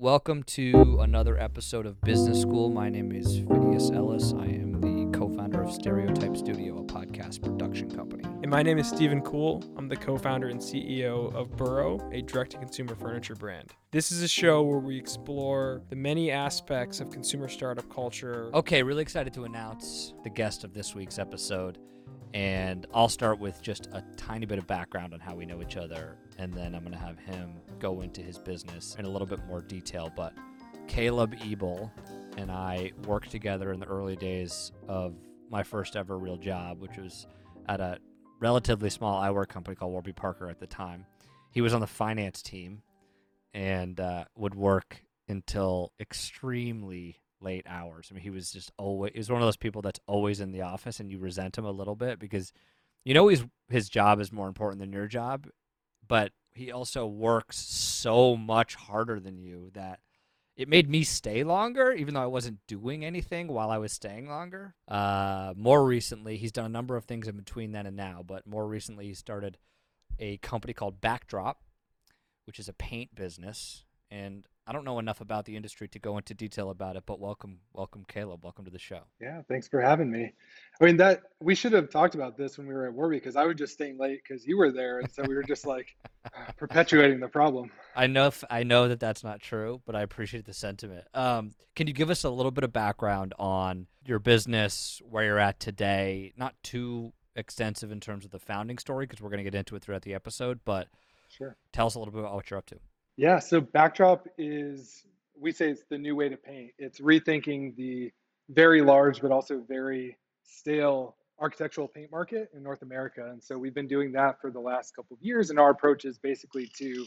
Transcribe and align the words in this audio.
welcome 0.00 0.42
to 0.42 0.98
another 1.02 1.38
episode 1.38 1.84
of 1.84 2.00
Business 2.00 2.40
School. 2.40 2.70
My 2.70 2.88
name 2.88 3.12
is 3.12 3.40
Phineas 3.40 3.90
Ellis. 3.90 4.32
I 4.32 4.46
am 4.46 4.80
the 4.80 5.18
co 5.18 5.28
founder 5.28 5.62
of 5.62 5.70
Stereotype 5.70 6.38
Studio, 6.38 6.78
a 6.78 6.84
podcast 6.84 7.42
production 7.42 7.90
company. 7.90 8.24
And 8.24 8.50
my 8.50 8.62
name 8.62 8.78
is 8.78 8.88
Stephen 8.88 9.20
Kuhl. 9.20 9.62
I'm 9.76 9.88
the 9.88 9.96
co 9.96 10.16
founder 10.16 10.48
and 10.48 10.58
CEO 10.58 11.34
of 11.34 11.54
Burrow, 11.54 12.00
a 12.12 12.22
direct 12.22 12.52
to 12.52 12.58
consumer 12.58 12.94
furniture 12.94 13.34
brand. 13.34 13.74
This 13.90 14.10
is 14.10 14.22
a 14.22 14.28
show 14.28 14.62
where 14.62 14.78
we 14.78 14.96
explore 14.96 15.82
the 15.90 15.96
many 15.96 16.30
aspects 16.30 17.00
of 17.00 17.10
consumer 17.10 17.48
startup 17.48 17.92
culture. 17.92 18.50
Okay, 18.54 18.82
really 18.82 19.02
excited 19.02 19.34
to 19.34 19.44
announce 19.44 20.14
the 20.24 20.30
guest 20.30 20.64
of 20.64 20.72
this 20.72 20.94
week's 20.94 21.18
episode. 21.18 21.76
And 22.32 22.86
I'll 22.94 23.08
start 23.08 23.40
with 23.40 23.60
just 23.60 23.86
a 23.92 24.04
tiny 24.16 24.46
bit 24.46 24.58
of 24.58 24.66
background 24.66 25.14
on 25.14 25.20
how 25.20 25.34
we 25.34 25.46
know 25.46 25.60
each 25.62 25.76
other. 25.76 26.16
And 26.38 26.52
then 26.54 26.74
I'm 26.74 26.82
going 26.82 26.92
to 26.92 26.98
have 26.98 27.18
him 27.18 27.54
go 27.78 28.02
into 28.02 28.20
his 28.22 28.38
business 28.38 28.94
in 28.98 29.04
a 29.04 29.08
little 29.08 29.26
bit 29.26 29.44
more 29.46 29.60
detail. 29.60 30.12
But 30.14 30.32
Caleb 30.86 31.34
Ebel 31.44 31.92
and 32.36 32.50
I 32.50 32.92
worked 33.06 33.30
together 33.30 33.72
in 33.72 33.80
the 33.80 33.86
early 33.86 34.16
days 34.16 34.72
of 34.88 35.14
my 35.50 35.62
first 35.62 35.96
ever 35.96 36.16
real 36.18 36.36
job, 36.36 36.80
which 36.80 36.96
was 36.96 37.26
at 37.68 37.80
a 37.80 37.98
relatively 38.40 38.90
small 38.90 39.20
eyewear 39.20 39.46
company 39.46 39.74
called 39.74 39.92
Warby 39.92 40.12
Parker 40.12 40.48
at 40.48 40.60
the 40.60 40.66
time. 40.66 41.06
He 41.50 41.60
was 41.60 41.74
on 41.74 41.80
the 41.80 41.86
finance 41.86 42.42
team 42.42 42.82
and 43.52 43.98
uh, 43.98 44.24
would 44.36 44.54
work 44.54 45.02
until 45.28 45.92
extremely 46.00 47.20
late 47.40 47.66
hours. 47.68 48.08
I 48.10 48.14
mean, 48.14 48.22
he 48.22 48.30
was 48.30 48.50
just 48.52 48.72
always 48.76 49.12
he 49.12 49.18
was 49.18 49.30
one 49.30 49.42
of 49.42 49.46
those 49.46 49.56
people 49.56 49.82
that's 49.82 50.00
always 50.06 50.40
in 50.40 50.52
the 50.52 50.62
office, 50.62 51.00
and 51.00 51.10
you 51.10 51.18
resent 51.18 51.58
him 51.58 51.64
a 51.64 51.70
little 51.70 51.96
bit 51.96 52.18
because 52.18 52.52
you 53.04 53.14
know 53.14 53.28
he's 53.28 53.44
his 53.68 53.88
job 53.88 54.20
is 54.20 54.32
more 54.32 54.48
important 54.48 54.80
than 54.80 54.92
your 54.92 55.06
job, 55.06 55.48
but 56.06 56.32
he 56.52 56.72
also 56.72 57.06
works 57.06 57.56
so 57.58 58.36
much 58.36 58.74
harder 58.74 59.20
than 59.20 59.38
you 59.38 59.70
that 59.74 60.00
it 60.56 60.68
made 60.68 60.90
me 60.90 61.04
stay 61.04 61.42
longer, 61.42 61.92
even 61.92 62.14
though 62.14 62.22
I 62.22 62.26
wasn't 62.26 62.58
doing 62.66 63.04
anything 63.04 63.48
while 63.48 63.70
I 63.70 63.78
was 63.78 63.92
staying 63.92 64.28
longer. 64.28 64.74
Uh, 64.86 65.54
more 65.56 65.84
recently, 65.84 66.36
he's 66.36 66.52
done 66.52 66.66
a 66.66 66.68
number 66.70 66.96
of 66.96 67.04
things 67.04 67.28
in 67.28 67.36
between 67.36 67.72
then 67.72 67.86
and 67.86 67.96
now, 67.96 68.22
but 68.26 68.46
more 68.46 68.66
recently, 68.66 69.06
he 69.06 69.14
started 69.14 69.56
a 70.18 70.36
company 70.38 70.74
called 70.74 71.00
Backdrop, 71.00 71.62
which 72.44 72.58
is 72.58 72.68
a 72.68 72.74
paint 72.74 73.14
business. 73.14 73.84
And 74.10 74.44
I 74.70 74.72
don't 74.72 74.84
know 74.84 75.00
enough 75.00 75.20
about 75.20 75.46
the 75.46 75.56
industry 75.56 75.88
to 75.88 75.98
go 75.98 76.16
into 76.16 76.32
detail 76.32 76.70
about 76.70 76.94
it, 76.94 77.02
but 77.04 77.18
welcome, 77.18 77.58
welcome, 77.72 78.04
Caleb. 78.06 78.44
Welcome 78.44 78.66
to 78.66 78.70
the 78.70 78.78
show. 78.78 79.00
Yeah, 79.20 79.42
thanks 79.48 79.66
for 79.66 79.80
having 79.80 80.08
me. 80.08 80.32
I 80.80 80.84
mean 80.84 80.96
that 80.98 81.22
we 81.40 81.56
should 81.56 81.72
have 81.72 81.90
talked 81.90 82.14
about 82.14 82.36
this 82.36 82.56
when 82.56 82.68
we 82.68 82.74
were 82.74 82.86
at 82.86 82.94
Warby 82.94 83.16
because 83.16 83.34
I 83.34 83.46
was 83.46 83.56
just 83.56 83.72
staying 83.72 83.98
late 83.98 84.20
because 84.22 84.46
you 84.46 84.56
were 84.56 84.70
there, 84.70 85.00
and 85.00 85.10
so 85.10 85.24
we 85.26 85.34
were 85.34 85.42
just 85.42 85.66
like 85.66 85.96
perpetuating 86.56 87.18
the 87.18 87.26
problem. 87.26 87.72
I 87.96 88.06
know, 88.06 88.28
if, 88.28 88.44
I 88.48 88.62
know 88.62 88.86
that 88.86 89.00
that's 89.00 89.24
not 89.24 89.40
true, 89.40 89.82
but 89.86 89.96
I 89.96 90.02
appreciate 90.02 90.44
the 90.44 90.54
sentiment. 90.54 91.04
Um, 91.14 91.50
can 91.74 91.88
you 91.88 91.92
give 91.92 92.08
us 92.08 92.22
a 92.22 92.30
little 92.30 92.52
bit 92.52 92.62
of 92.62 92.72
background 92.72 93.34
on 93.40 93.88
your 94.06 94.20
business, 94.20 95.02
where 95.04 95.24
you're 95.24 95.40
at 95.40 95.58
today? 95.58 96.32
Not 96.36 96.54
too 96.62 97.12
extensive 97.34 97.90
in 97.90 97.98
terms 97.98 98.24
of 98.24 98.30
the 98.30 98.38
founding 98.38 98.78
story 98.78 99.06
because 99.06 99.20
we're 99.20 99.30
going 99.30 99.44
to 99.44 99.50
get 99.50 99.58
into 99.58 99.74
it 99.74 99.82
throughout 99.82 100.02
the 100.02 100.14
episode, 100.14 100.60
but 100.64 100.86
Sure. 101.28 101.56
tell 101.72 101.88
us 101.88 101.96
a 101.96 101.98
little 101.98 102.12
bit 102.12 102.20
about 102.20 102.34
what 102.34 102.50
you're 102.50 102.58
up 102.58 102.66
to. 102.66 102.78
Yeah, 103.20 103.38
so 103.38 103.60
backdrop 103.60 104.26
is 104.38 105.04
we 105.38 105.52
say 105.52 105.68
it's 105.68 105.84
the 105.90 105.98
new 105.98 106.16
way 106.16 106.30
to 106.30 106.38
paint. 106.38 106.70
It's 106.78 107.00
rethinking 107.00 107.76
the 107.76 108.10
very 108.48 108.80
large 108.80 109.20
but 109.20 109.30
also 109.30 109.62
very 109.68 110.16
stale 110.42 111.16
architectural 111.38 111.86
paint 111.86 112.10
market 112.10 112.48
in 112.54 112.62
North 112.62 112.80
America. 112.80 113.28
And 113.30 113.44
so 113.44 113.58
we've 113.58 113.74
been 113.74 113.88
doing 113.88 114.12
that 114.12 114.40
for 114.40 114.50
the 114.50 114.58
last 114.58 114.96
couple 114.96 115.18
of 115.18 115.22
years. 115.22 115.50
And 115.50 115.58
our 115.58 115.68
approach 115.68 116.06
is 116.06 116.16
basically 116.16 116.70
to 116.78 117.04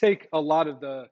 take 0.00 0.26
a 0.32 0.40
lot 0.40 0.66
of 0.66 0.80
the 0.80 1.06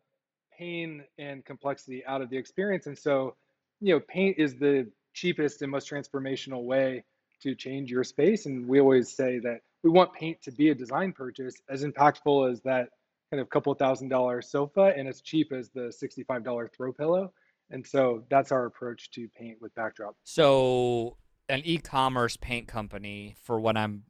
pain 0.59 1.05
and 1.17 1.45
complexity 1.45 2.05
out 2.05 2.21
of 2.21 2.29
the 2.29 2.37
experience. 2.37 2.89
And 2.89 2.99
so, 2.99 3.37
you 3.81 3.95
know, 3.95 4.01
paint 4.01 4.37
is 4.37 4.57
the 4.57 4.91
cheapest 5.15 5.63
and 5.63 5.71
most 5.71 5.89
transformational 5.89 6.65
way 6.65 7.05
to 7.45 7.55
change 7.55 7.89
your 7.89 8.03
space. 8.03 8.47
And 8.47 8.67
we 8.67 8.81
always 8.81 9.15
say 9.15 9.39
that 9.39 9.61
we 9.85 9.91
want 9.91 10.13
paint 10.13 10.43
to 10.43 10.51
be 10.51 10.71
a 10.71 10.75
design 10.75 11.13
purchase 11.13 11.55
as 11.69 11.85
impactful 11.85 12.51
as 12.51 12.63
that 12.63 12.89
kind 13.31 13.41
of 13.41 13.49
couple 13.49 13.73
thousand 13.75 14.09
dollar 14.09 14.43
sofa 14.43 14.93
and 14.97 15.09
as 15.09 15.21
cheap 15.21 15.53
as 15.53 15.71
the 15.71 15.93
$65 16.03 16.73
throw 16.75 16.93
pillow. 16.93 17.33
And 17.71 17.87
so 17.87 18.25
that's 18.29 18.51
our 18.51 18.67
approach 18.67 19.11
to 19.13 19.29
paint 19.29 19.59
with 19.61 19.75
backdrop. 19.77 20.17
So, 20.25 21.17
an 21.49 21.63
e-commerce 21.65 22.37
paint 22.37 22.67
company 22.67 23.37
for 23.43 23.61
when 23.61 23.77
I'm 23.77 24.05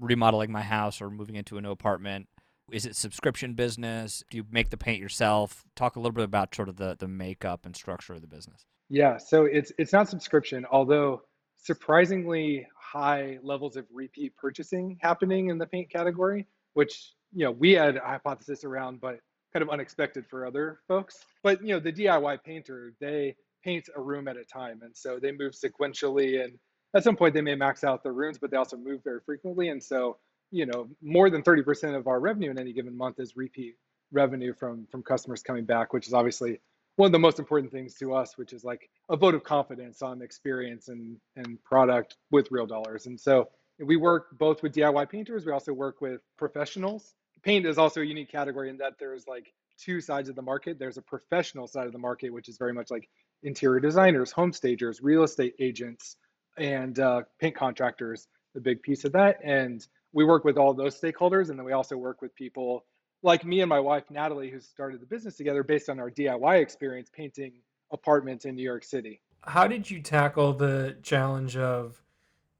remodeling 0.00 0.50
my 0.50 0.62
house 0.62 1.00
or 1.00 1.10
moving 1.10 1.36
into 1.36 1.56
a 1.56 1.60
new 1.60 1.70
apartment. 1.70 2.28
Is 2.72 2.86
it 2.86 2.96
subscription 2.96 3.54
business? 3.54 4.24
Do 4.30 4.38
you 4.38 4.44
make 4.50 4.70
the 4.70 4.76
paint 4.76 5.00
yourself? 5.00 5.64
Talk 5.76 5.96
a 5.96 6.00
little 6.00 6.14
bit 6.14 6.24
about 6.24 6.54
sort 6.54 6.68
of 6.68 6.76
the 6.76 6.96
the 6.98 7.06
makeup 7.06 7.66
and 7.66 7.76
structure 7.76 8.14
of 8.14 8.22
the 8.22 8.26
business. 8.26 8.64
Yeah, 8.88 9.18
so 9.18 9.44
it's 9.44 9.70
it's 9.78 9.92
not 9.92 10.08
subscription, 10.08 10.64
although 10.70 11.22
surprisingly 11.56 12.66
high 12.76 13.38
levels 13.42 13.76
of 13.76 13.86
repeat 13.92 14.34
purchasing 14.36 14.98
happening 15.00 15.50
in 15.50 15.58
the 15.58 15.66
paint 15.66 15.90
category, 15.90 16.46
which 16.72 17.12
you 17.34 17.44
know 17.44 17.50
we 17.50 17.72
had 17.72 17.96
a 17.96 18.00
hypothesis 18.00 18.64
around, 18.64 19.00
but 19.00 19.18
kind 19.52 19.62
of 19.62 19.70
unexpected 19.70 20.26
for 20.26 20.46
other 20.46 20.80
folks. 20.88 21.24
But 21.42 21.62
you 21.62 21.74
know, 21.74 21.80
the 21.80 21.92
DIY 21.92 22.42
painter, 22.44 22.94
they 23.00 23.36
paint 23.62 23.88
a 23.96 24.00
room 24.00 24.28
at 24.28 24.36
a 24.36 24.44
time, 24.44 24.80
and 24.82 24.96
so 24.96 25.18
they 25.20 25.32
move 25.32 25.52
sequentially, 25.52 26.44
and 26.44 26.58
at 26.96 27.04
some 27.04 27.16
point 27.16 27.34
they 27.34 27.40
may 27.40 27.54
max 27.54 27.84
out 27.84 28.02
their 28.02 28.12
rooms, 28.12 28.38
but 28.38 28.50
they 28.50 28.56
also 28.56 28.76
move 28.76 29.00
very 29.04 29.20
frequently, 29.24 29.68
and 29.68 29.82
so 29.82 30.18
you 30.50 30.66
know, 30.66 30.88
more 31.02 31.30
than 31.30 31.42
30% 31.42 31.96
of 31.96 32.06
our 32.06 32.20
revenue 32.20 32.50
in 32.50 32.58
any 32.58 32.72
given 32.72 32.96
month 32.96 33.18
is 33.18 33.36
repeat 33.36 33.74
revenue 34.12 34.54
from 34.54 34.86
from 34.90 35.02
customers 35.02 35.42
coming 35.42 35.64
back, 35.64 35.92
which 35.92 36.06
is 36.06 36.14
obviously 36.14 36.60
one 36.96 37.06
of 37.06 37.12
the 37.12 37.18
most 37.18 37.40
important 37.40 37.72
things 37.72 37.94
to 37.94 38.14
us, 38.14 38.38
which 38.38 38.52
is 38.52 38.62
like 38.62 38.88
a 39.10 39.16
vote 39.16 39.34
of 39.34 39.42
confidence 39.42 40.00
on 40.00 40.22
experience 40.22 40.88
and 40.88 41.16
and 41.36 41.62
product 41.64 42.16
with 42.30 42.50
real 42.52 42.66
dollars. 42.66 43.06
And 43.06 43.18
so 43.18 43.48
we 43.84 43.96
work 43.96 44.38
both 44.38 44.62
with 44.62 44.72
DIY 44.72 45.10
painters. 45.10 45.44
We 45.44 45.52
also 45.52 45.72
work 45.72 46.00
with 46.00 46.20
professionals. 46.38 47.14
Paint 47.44 47.66
is 47.66 47.78
also 47.78 48.00
a 48.00 48.04
unique 48.04 48.30
category 48.30 48.70
in 48.70 48.78
that 48.78 48.94
there's 48.98 49.26
like 49.26 49.52
two 49.78 50.00
sides 50.00 50.28
of 50.28 50.36
the 50.36 50.42
market. 50.42 50.78
There's 50.78 50.96
a 50.96 51.02
professional 51.02 51.66
side 51.66 51.86
of 51.86 51.92
the 51.92 51.98
market, 51.98 52.30
which 52.30 52.48
is 52.48 52.56
very 52.56 52.72
much 52.72 52.90
like 52.90 53.08
interior 53.42 53.80
designers, 53.80 54.32
home 54.32 54.52
stagers, 54.52 55.02
real 55.02 55.24
estate 55.24 55.54
agents, 55.60 56.16
and 56.56 56.98
uh, 56.98 57.22
paint 57.38 57.54
contractors. 57.54 58.28
The 58.54 58.60
big 58.60 58.82
piece 58.82 59.04
of 59.04 59.12
that, 59.12 59.40
and 59.42 59.84
we 60.12 60.24
work 60.24 60.44
with 60.44 60.56
all 60.56 60.72
those 60.74 60.98
stakeholders, 60.98 61.50
and 61.50 61.58
then 61.58 61.66
we 61.66 61.72
also 61.72 61.96
work 61.96 62.22
with 62.22 62.34
people 62.36 62.84
like 63.24 63.44
me 63.44 63.60
and 63.62 63.68
my 63.68 63.80
wife 63.80 64.04
Natalie, 64.10 64.48
who 64.48 64.60
started 64.60 65.00
the 65.00 65.06
business 65.06 65.36
together 65.36 65.64
based 65.64 65.88
on 65.88 65.98
our 65.98 66.10
DIY 66.10 66.60
experience 66.60 67.10
painting 67.12 67.54
apartments 67.92 68.44
in 68.44 68.54
New 68.54 68.62
York 68.62 68.84
City. 68.84 69.20
How 69.42 69.66
did 69.66 69.90
you 69.90 70.00
tackle 70.00 70.52
the 70.52 70.96
challenge 71.02 71.56
of, 71.56 72.00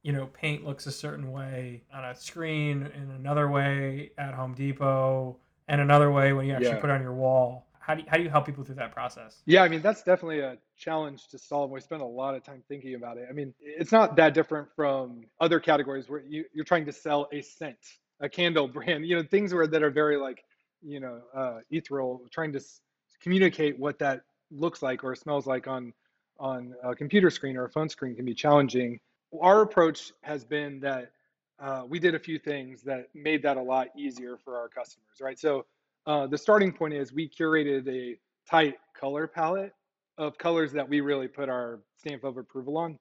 you 0.04 0.12
know, 0.12 0.26
paint 0.26 0.64
looks 0.64 0.86
a 0.86 0.92
certain 0.92 1.32
way 1.32 1.82
on 1.92 2.04
a 2.04 2.14
screen, 2.14 2.84
and 2.94 3.10
another 3.10 3.50
way 3.50 4.12
at 4.18 4.34
Home 4.34 4.54
Depot, 4.54 5.36
and 5.66 5.80
another 5.80 6.12
way 6.12 6.32
when 6.32 6.46
you 6.46 6.52
actually 6.52 6.76
Yeah. 6.76 6.80
put 6.82 6.90
it 6.90 6.92
on 6.92 7.02
your 7.02 7.14
wall? 7.14 7.66
How 7.80 7.94
do 7.94 8.02
you, 8.02 8.06
how 8.08 8.16
do 8.18 8.22
you 8.22 8.30
help 8.30 8.46
people 8.46 8.64
through 8.64 8.76
that 8.76 8.92
process? 8.92 9.42
Yeah, 9.46 9.62
I 9.62 9.68
mean, 9.68 9.82
that's 9.82 10.02
definitely 10.02 10.40
a 10.40 10.58
challenge 10.76 11.28
to 11.28 11.38
solve. 11.38 11.70
We 11.70 11.80
spend 11.80 12.02
a 12.02 12.06
lot 12.06 12.34
of 12.34 12.42
time 12.44 12.62
thinking 12.68 12.94
about 12.94 13.18
it. 13.18 13.26
I 13.28 13.32
mean, 13.32 13.54
it's 13.60 13.92
not 13.92 14.16
that 14.16 14.34
different 14.34 14.68
from 14.76 15.24
other 15.40 15.60
categories 15.60 16.08
where 16.08 16.20
you, 16.20 16.44
you're 16.54 16.64
trying 16.64 16.86
to 16.86 16.92
sell 16.92 17.28
a 17.32 17.42
scent, 17.42 17.78
a 18.20 18.28
candle 18.28 18.68
brand, 18.76 19.06
you 19.06 19.16
know, 19.16 19.22
things 19.22 19.52
where 19.52 19.66
that 19.66 19.82
are 19.82 19.90
very 19.90 20.16
like, 20.16 20.44
you 20.82 21.00
know, 21.00 21.20
uh, 21.34 21.60
ethereal, 21.70 22.22
trying 22.30 22.52
to 22.52 22.58
s- 22.58 22.80
communicate 23.22 23.78
what 23.78 23.98
that 23.98 24.22
looks 24.50 24.82
like 24.82 25.02
or 25.04 25.14
smells 25.14 25.46
like 25.46 25.66
on 25.66 25.92
on 26.38 26.74
a 26.82 26.94
computer 26.94 27.30
screen 27.30 27.56
or 27.56 27.64
a 27.64 27.70
phone 27.70 27.88
screen 27.88 28.14
can 28.16 28.24
be 28.24 28.34
challenging. 28.34 28.98
Our 29.40 29.62
approach 29.62 30.12
has 30.22 30.44
been 30.44 30.80
that 30.80 31.10
uh, 31.60 31.84
we 31.88 31.98
did 31.98 32.14
a 32.14 32.18
few 32.18 32.38
things 32.38 32.82
that 32.82 33.08
made 33.14 33.42
that 33.42 33.56
a 33.56 33.62
lot 33.62 33.88
easier 33.96 34.36
for 34.36 34.56
our 34.56 34.68
customers, 34.68 35.18
right? 35.20 35.38
So 35.38 35.66
uh, 36.06 36.26
the 36.26 36.38
starting 36.38 36.72
point 36.72 36.94
is 36.94 37.12
we 37.12 37.28
curated 37.28 37.88
a 37.88 38.18
tight 38.48 38.74
color 38.98 39.26
palette 39.26 39.72
of 40.18 40.36
colors 40.38 40.72
that 40.72 40.88
we 40.88 41.00
really 41.00 41.28
put 41.28 41.48
our 41.48 41.80
stamp 41.96 42.24
of 42.24 42.36
approval 42.36 42.76
on. 42.76 42.98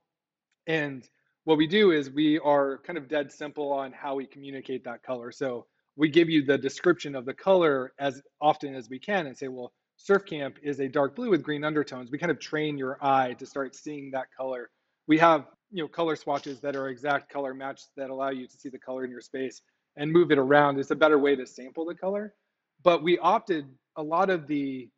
And 0.67 1.07
what 1.43 1.57
we 1.57 1.67
do 1.67 1.91
is 1.91 2.09
we 2.09 2.39
are 2.39 2.79
kind 2.79 2.97
of 2.97 3.07
dead 3.07 3.31
simple 3.31 3.71
on 3.71 3.91
how 3.91 4.15
we 4.15 4.25
communicate 4.25 4.83
that 4.85 5.03
color. 5.03 5.31
So 5.31 5.65
we 5.95 6.09
give 6.09 6.29
you 6.29 6.43
the 6.43 6.57
description 6.57 7.15
of 7.15 7.25
the 7.25 7.33
color 7.33 7.93
as 7.99 8.21
often 8.41 8.75
as 8.75 8.89
we 8.89 8.99
can 8.99 9.27
and 9.27 9.37
say, 9.37 9.47
well, 9.47 9.73
Surf 9.97 10.25
Camp 10.25 10.57
is 10.63 10.79
a 10.79 10.87
dark 10.87 11.15
blue 11.15 11.29
with 11.29 11.43
green 11.43 11.63
undertones. 11.63 12.11
We 12.11 12.17
kind 12.17 12.31
of 12.31 12.39
train 12.39 12.77
your 12.77 12.97
eye 13.03 13.33
to 13.39 13.45
start 13.45 13.75
seeing 13.75 14.11
that 14.11 14.27
color. 14.35 14.69
We 15.07 15.17
have, 15.19 15.45
you 15.73 15.83
know, 15.83 15.89
color 15.89 16.15
swatches 16.15 16.61
that 16.61 16.75
are 16.75 16.89
exact 16.89 17.29
color 17.31 17.53
match 17.53 17.83
that 17.97 18.11
allow 18.11 18.29
you 18.29 18.47
to 18.47 18.57
see 18.57 18.69
the 18.69 18.79
color 18.79 19.03
in 19.05 19.11
your 19.11 19.21
space 19.21 19.61
and 19.97 20.11
move 20.11 20.31
it 20.31 20.37
around. 20.37 20.79
It's 20.79 20.91
a 20.91 20.95
better 20.95 21.19
way 21.19 21.35
to 21.35 21.45
sample 21.47 21.85
the 21.85 21.95
color. 21.95 22.35
But 22.83 23.03
we 23.03 23.17
opted 23.19 23.65
a 23.97 24.03
lot 24.03 24.29
of 24.29 24.47
the 24.47 24.89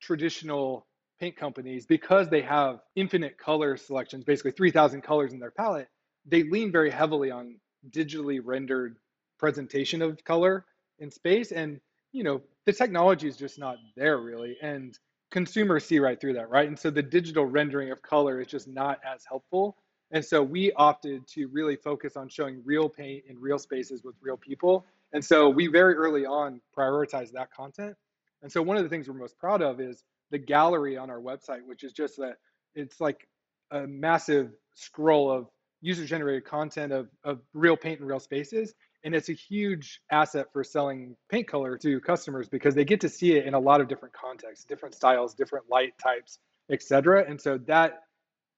traditional 0.00 0.86
paint 1.20 1.36
companies 1.36 1.86
because 1.86 2.28
they 2.28 2.42
have 2.42 2.80
infinite 2.96 3.38
color 3.38 3.76
selections, 3.76 4.24
basically 4.24 4.52
3,000 4.52 5.02
colors 5.02 5.32
in 5.32 5.40
their 5.40 5.50
palette. 5.50 5.88
They 6.26 6.44
lean 6.44 6.72
very 6.72 6.90
heavily 6.90 7.30
on 7.30 7.56
digitally 7.90 8.40
rendered 8.42 8.96
presentation 9.38 10.02
of 10.02 10.22
color 10.24 10.64
in 11.00 11.10
space 11.10 11.50
and 11.50 11.80
you 12.12 12.22
know 12.22 12.40
the 12.64 12.72
technology 12.72 13.26
is 13.26 13.36
just 13.36 13.58
not 13.58 13.76
there 13.96 14.18
really 14.18 14.56
and 14.62 14.96
consumers 15.32 15.84
see 15.84 15.98
right 15.98 16.20
through 16.20 16.34
that, 16.34 16.50
right? 16.50 16.68
And 16.68 16.78
so 16.78 16.90
the 16.90 17.02
digital 17.02 17.46
rendering 17.46 17.90
of 17.90 18.02
color 18.02 18.40
is 18.40 18.46
just 18.46 18.68
not 18.68 19.00
as 19.04 19.24
helpful. 19.26 19.76
And 20.12 20.24
so 20.24 20.42
we 20.42 20.72
opted 20.72 21.26
to 21.28 21.46
really 21.46 21.76
focus 21.76 22.16
on 22.16 22.28
showing 22.28 22.62
real 22.64 22.88
paint 22.88 23.24
in 23.28 23.40
real 23.40 23.58
spaces 23.58 24.04
with 24.04 24.14
real 24.20 24.36
people. 24.36 24.84
And 25.12 25.24
so 25.24 25.48
we 25.48 25.66
very 25.66 25.94
early 25.94 26.26
on 26.26 26.60
prioritized 26.76 27.32
that 27.32 27.50
content. 27.50 27.96
And 28.42 28.52
so 28.52 28.60
one 28.60 28.76
of 28.76 28.82
the 28.82 28.88
things 28.88 29.08
we're 29.08 29.14
most 29.14 29.38
proud 29.38 29.62
of 29.62 29.80
is 29.80 30.04
the 30.30 30.38
gallery 30.38 30.96
on 30.96 31.10
our 31.10 31.20
website, 31.20 31.64
which 31.64 31.82
is 31.82 31.92
just 31.92 32.16
that 32.18 32.36
it's 32.74 33.00
like 33.00 33.26
a 33.70 33.86
massive 33.86 34.50
scroll 34.74 35.30
of 35.30 35.46
user 35.80 36.04
generated 36.04 36.44
content 36.44 36.92
of, 36.92 37.08
of 37.24 37.40
real 37.54 37.76
paint 37.76 38.00
in 38.00 38.06
real 38.06 38.20
spaces. 38.20 38.74
And 39.04 39.14
it's 39.14 39.30
a 39.30 39.34
huge 39.34 40.00
asset 40.10 40.46
for 40.52 40.62
selling 40.62 41.16
paint 41.30 41.48
color 41.48 41.76
to 41.78 42.00
customers 42.00 42.48
because 42.48 42.74
they 42.74 42.84
get 42.84 43.00
to 43.00 43.08
see 43.08 43.32
it 43.32 43.46
in 43.46 43.54
a 43.54 43.58
lot 43.58 43.80
of 43.80 43.88
different 43.88 44.14
contexts, 44.14 44.64
different 44.64 44.94
styles, 44.94 45.34
different 45.34 45.66
light 45.70 45.94
types, 45.98 46.38
etc. 46.70 47.24
And 47.28 47.40
so 47.40 47.58
that 47.66 48.02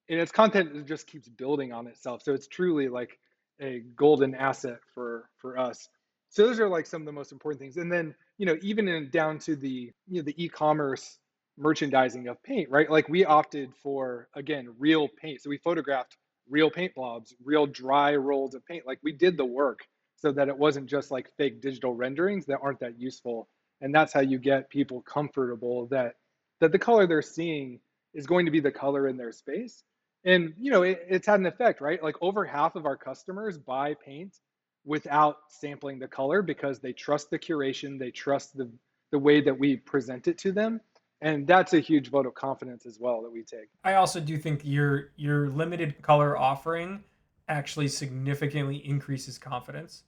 and 0.08 0.20
its 0.20 0.32
content 0.32 0.86
just 0.86 1.06
keeps 1.06 1.28
building 1.28 1.72
on 1.72 1.86
itself. 1.86 2.22
So 2.22 2.32
it's 2.32 2.46
truly 2.46 2.88
like 2.88 3.18
a 3.60 3.80
golden 3.96 4.34
asset 4.34 4.78
for 4.94 5.30
for 5.38 5.58
us. 5.58 5.88
So 6.28 6.46
those 6.46 6.58
are 6.58 6.68
like 6.68 6.86
some 6.86 7.02
of 7.02 7.06
the 7.06 7.12
most 7.12 7.32
important 7.32 7.60
things. 7.60 7.76
And 7.76 7.90
then, 7.92 8.14
you 8.38 8.46
know, 8.46 8.56
even 8.60 8.88
in 8.88 9.08
down 9.10 9.38
to 9.40 9.54
the, 9.54 9.92
you 10.08 10.20
know, 10.20 10.22
the 10.22 10.34
e-commerce 10.42 11.18
merchandising 11.56 12.26
of 12.26 12.42
paint, 12.42 12.68
right? 12.70 12.90
Like 12.90 13.08
we 13.08 13.24
opted 13.24 13.72
for 13.82 14.28
again, 14.34 14.74
real 14.78 15.08
paint. 15.08 15.42
So 15.42 15.50
we 15.50 15.58
photographed 15.58 16.16
real 16.48 16.70
paint 16.70 16.94
blobs, 16.94 17.34
real 17.44 17.66
dry 17.66 18.16
rolls 18.16 18.54
of 18.54 18.66
paint. 18.66 18.86
Like 18.86 18.98
we 19.02 19.12
did 19.12 19.36
the 19.36 19.44
work 19.44 19.80
so 20.16 20.32
that 20.32 20.48
it 20.48 20.58
wasn't 20.58 20.86
just 20.86 21.10
like 21.10 21.30
fake 21.36 21.60
digital 21.60 21.94
renderings 21.94 22.46
that 22.46 22.58
aren't 22.62 22.80
that 22.80 22.98
useful. 22.98 23.48
And 23.80 23.94
that's 23.94 24.12
how 24.12 24.20
you 24.20 24.38
get 24.38 24.70
people 24.70 25.02
comfortable 25.02 25.86
that 25.86 26.16
that 26.60 26.72
the 26.72 26.78
color 26.78 27.06
they're 27.06 27.22
seeing 27.22 27.78
is 28.14 28.26
going 28.26 28.46
to 28.46 28.50
be 28.50 28.60
the 28.60 28.72
color 28.72 29.06
in 29.06 29.16
their 29.16 29.32
space. 29.32 29.84
And 30.24 30.54
you 30.58 30.70
know, 30.70 30.82
it, 30.82 31.04
it's 31.08 31.26
had 31.26 31.40
an 31.40 31.46
effect, 31.46 31.80
right? 31.80 32.02
Like 32.02 32.16
over 32.20 32.44
half 32.44 32.76
of 32.76 32.86
our 32.86 32.96
customers 32.96 33.58
buy 33.58 33.94
paint 33.94 34.38
without 34.84 35.36
sampling 35.48 35.98
the 35.98 36.08
color 36.08 36.42
because 36.42 36.78
they 36.78 36.92
trust 36.92 37.30
the 37.30 37.38
curation, 37.38 37.98
they 37.98 38.10
trust 38.10 38.56
the 38.56 38.70
the 39.10 39.18
way 39.18 39.40
that 39.40 39.56
we 39.56 39.76
present 39.76 40.26
it 40.26 40.38
to 40.38 40.50
them 40.50 40.80
and 41.24 41.46
that's 41.46 41.72
a 41.72 41.80
huge 41.80 42.10
vote 42.10 42.26
of 42.26 42.34
confidence 42.34 42.84
as 42.84 42.98
well 43.00 43.22
that 43.22 43.32
we 43.32 43.42
take. 43.42 43.68
I 43.82 43.94
also 43.94 44.20
do 44.20 44.36
think 44.36 44.60
your 44.62 45.12
your 45.16 45.48
limited 45.48 46.00
color 46.02 46.36
offering 46.36 47.02
actually 47.48 47.88
significantly 47.88 48.86
increases 48.86 49.38
confidence. 49.38 50.02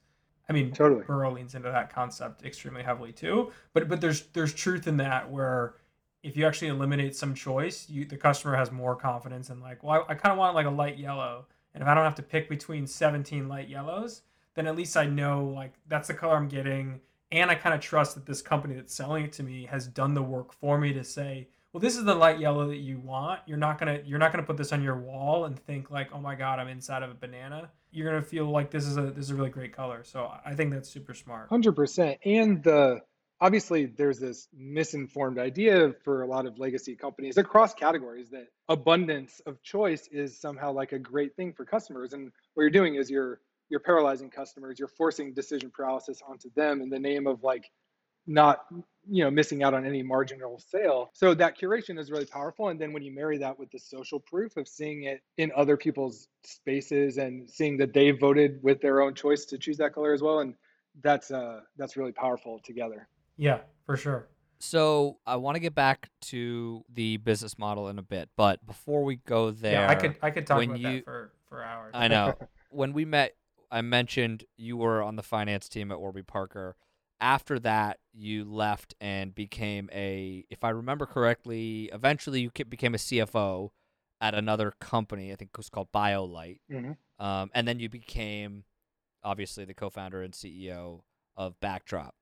I 0.47 0.53
mean, 0.53 0.71
totally. 0.71 1.03
Burrow 1.03 1.33
leans 1.33 1.55
into 1.55 1.69
that 1.69 1.93
concept 1.93 2.45
extremely 2.45 2.83
heavily 2.83 3.11
too. 3.11 3.51
But 3.73 3.89
but 3.89 3.99
there's 3.99 4.27
there's 4.27 4.53
truth 4.53 4.87
in 4.87 4.97
that 4.97 5.29
where 5.29 5.75
if 6.23 6.35
you 6.35 6.45
actually 6.45 6.69
eliminate 6.69 7.15
some 7.15 7.33
choice, 7.33 7.89
you 7.89 8.05
the 8.05 8.17
customer 8.17 8.55
has 8.55 8.71
more 8.71 8.95
confidence 8.95 9.49
and 9.49 9.61
like, 9.61 9.83
well, 9.83 10.05
I, 10.07 10.13
I 10.13 10.15
kind 10.15 10.31
of 10.31 10.37
want 10.37 10.55
like 10.55 10.65
a 10.65 10.71
light 10.71 10.97
yellow, 10.97 11.45
and 11.73 11.81
if 11.81 11.87
I 11.87 11.93
don't 11.93 12.03
have 12.03 12.15
to 12.15 12.23
pick 12.23 12.49
between 12.49 12.87
17 12.87 13.47
light 13.47 13.69
yellows, 13.69 14.23
then 14.55 14.67
at 14.67 14.75
least 14.75 14.97
I 14.97 15.05
know 15.05 15.45
like 15.45 15.73
that's 15.87 16.07
the 16.07 16.13
color 16.13 16.35
I'm 16.35 16.47
getting 16.47 16.99
and 17.31 17.51
I 17.51 17.55
kind 17.55 17.75
of 17.75 17.81
trust 17.81 18.15
that 18.15 18.25
this 18.25 18.41
company 18.41 18.75
that's 18.75 18.93
selling 18.93 19.25
it 19.25 19.33
to 19.33 19.43
me 19.43 19.65
has 19.65 19.87
done 19.87 20.13
the 20.13 20.21
work 20.21 20.53
for 20.53 20.77
me 20.77 20.93
to 20.93 21.03
say, 21.03 21.47
well, 21.73 21.81
this 21.81 21.97
is 21.97 22.05
the 22.05 22.15
light 22.15 22.39
yellow 22.39 22.67
that 22.69 22.77
you 22.77 22.99
want. 22.99 23.41
You're 23.45 23.57
not 23.57 23.77
gonna 23.77 23.99
you're 24.05 24.19
not 24.19 24.31
gonna 24.31 24.45
put 24.45 24.57
this 24.57 24.71
on 24.71 24.81
your 24.81 24.97
wall 24.97 25.45
and 25.45 25.59
think 25.59 25.91
like, 25.91 26.09
oh 26.13 26.19
my 26.19 26.35
god, 26.35 26.59
I'm 26.59 26.69
inside 26.69 27.03
of 27.03 27.11
a 27.11 27.13
banana. 27.13 27.69
You're 27.91 28.09
gonna 28.09 28.21
feel 28.21 28.49
like 28.49 28.71
this 28.71 28.85
is 28.85 28.97
a 28.97 29.11
this 29.11 29.25
is 29.25 29.31
a 29.31 29.35
really 29.35 29.49
great 29.49 29.73
color. 29.73 30.03
So 30.03 30.31
I 30.45 30.55
think 30.55 30.71
that's 30.71 30.89
super 30.89 31.13
smart. 31.13 31.49
Hundred 31.49 31.73
percent. 31.73 32.19
And 32.25 32.63
the 32.63 33.01
obviously 33.39 33.85
there's 33.85 34.19
this 34.19 34.47
misinformed 34.53 35.37
idea 35.37 35.93
for 36.03 36.23
a 36.23 36.27
lot 36.27 36.45
of 36.45 36.57
legacy 36.57 36.95
companies 36.95 37.37
across 37.37 37.73
categories 37.73 38.29
that 38.31 38.47
abundance 38.69 39.41
of 39.45 39.61
choice 39.61 40.07
is 40.11 40.39
somehow 40.39 40.71
like 40.71 40.91
a 40.91 40.99
great 40.99 41.35
thing 41.35 41.53
for 41.53 41.65
customers. 41.65 42.13
And 42.13 42.31
what 42.53 42.63
you're 42.63 42.69
doing 42.69 42.95
is 42.95 43.09
you're 43.09 43.39
you're 43.69 43.81
paralyzing 43.81 44.29
customers. 44.29 44.79
You're 44.79 44.87
forcing 44.87 45.33
decision 45.33 45.71
paralysis 45.75 46.21
onto 46.27 46.49
them 46.55 46.81
in 46.81 46.89
the 46.89 46.99
name 46.99 47.27
of 47.27 47.43
like 47.43 47.69
not 48.29 48.65
you 49.09 49.23
know 49.23 49.31
missing 49.31 49.63
out 49.63 49.73
on 49.73 49.85
any 49.85 50.03
marginal 50.03 50.59
sale. 50.59 51.11
So 51.13 51.33
that 51.33 51.57
curation 51.57 51.99
is 51.99 52.11
really 52.11 52.25
powerful. 52.25 52.69
And 52.69 52.79
then 52.79 52.91
when 52.93 53.03
you 53.03 53.13
marry 53.13 53.37
that 53.39 53.59
with 53.59 53.69
the 53.71 53.79
social 53.79 54.19
proof 54.19 54.57
of 54.57 54.67
seeing 54.67 55.03
it 55.03 55.21
in 55.37 55.51
other 55.55 55.77
people's 55.77 56.27
spaces 56.43 57.17
and 57.17 57.49
seeing 57.49 57.77
that 57.77 57.93
they 57.93 58.11
voted 58.11 58.63
with 58.63 58.81
their 58.81 59.01
own 59.01 59.13
choice 59.13 59.45
to 59.45 59.57
choose 59.57 59.77
that 59.77 59.93
color 59.93 60.13
as 60.13 60.21
well 60.21 60.39
and 60.39 60.55
that's 61.03 61.29
uh 61.31 61.59
that's 61.77 61.95
really 61.95 62.11
powerful 62.11 62.59
together 62.63 63.07
yeah 63.37 63.59
for 63.85 63.95
sure 63.95 64.27
so 64.59 65.17
I 65.25 65.35
want 65.35 65.55
to 65.55 65.59
get 65.59 65.75
back 65.75 66.09
to 66.23 66.83
the 66.91 67.17
business 67.17 67.59
model 67.59 67.89
in 67.89 67.99
a 67.99 68.01
bit, 68.01 68.29
but 68.35 68.65
before 68.65 69.03
we 69.03 69.17
go 69.17 69.51
there, 69.51 69.81
yeah, 69.81 69.89
I 69.89 69.93
could 69.93 70.15
I 70.21 70.31
could 70.31 70.47
talk 70.47 70.63
about 70.63 70.79
you, 70.79 70.87
that 70.87 71.05
for 71.05 71.31
for 71.47 71.63
hours. 71.63 71.91
I 71.93 72.07
know. 72.07 72.33
when 72.69 72.93
we 72.93 73.05
met, 73.05 73.35
I 73.71 73.81
mentioned 73.81 74.45
you 74.57 74.77
were 74.77 75.01
on 75.01 75.15
the 75.15 75.23
finance 75.23 75.69
team 75.69 75.91
at 75.91 75.99
Warby 75.99 76.23
Parker. 76.23 76.75
After 77.19 77.57
that, 77.59 77.99
you 78.13 78.45
left 78.45 78.93
and 79.01 79.33
became 79.33 79.89
a, 79.91 80.45
if 80.51 80.63
I 80.63 80.69
remember 80.69 81.07
correctly, 81.07 81.89
eventually 81.91 82.41
you 82.41 82.51
became 82.69 82.93
a 82.93 82.99
CFO 82.99 83.71
at 84.21 84.35
another 84.35 84.73
company. 84.79 85.31
I 85.31 85.35
think 85.35 85.49
it 85.51 85.57
was 85.57 85.69
called 85.69 85.91
BioLite. 85.91 86.59
Mm-hmm. 86.71 87.25
Um, 87.25 87.49
and 87.55 87.67
then 87.67 87.79
you 87.79 87.89
became, 87.89 88.65
obviously, 89.23 89.65
the 89.65 89.73
co 89.73 89.89
founder 89.89 90.21
and 90.21 90.33
CEO 90.33 91.01
of 91.35 91.59
Backdrop. 91.59 92.13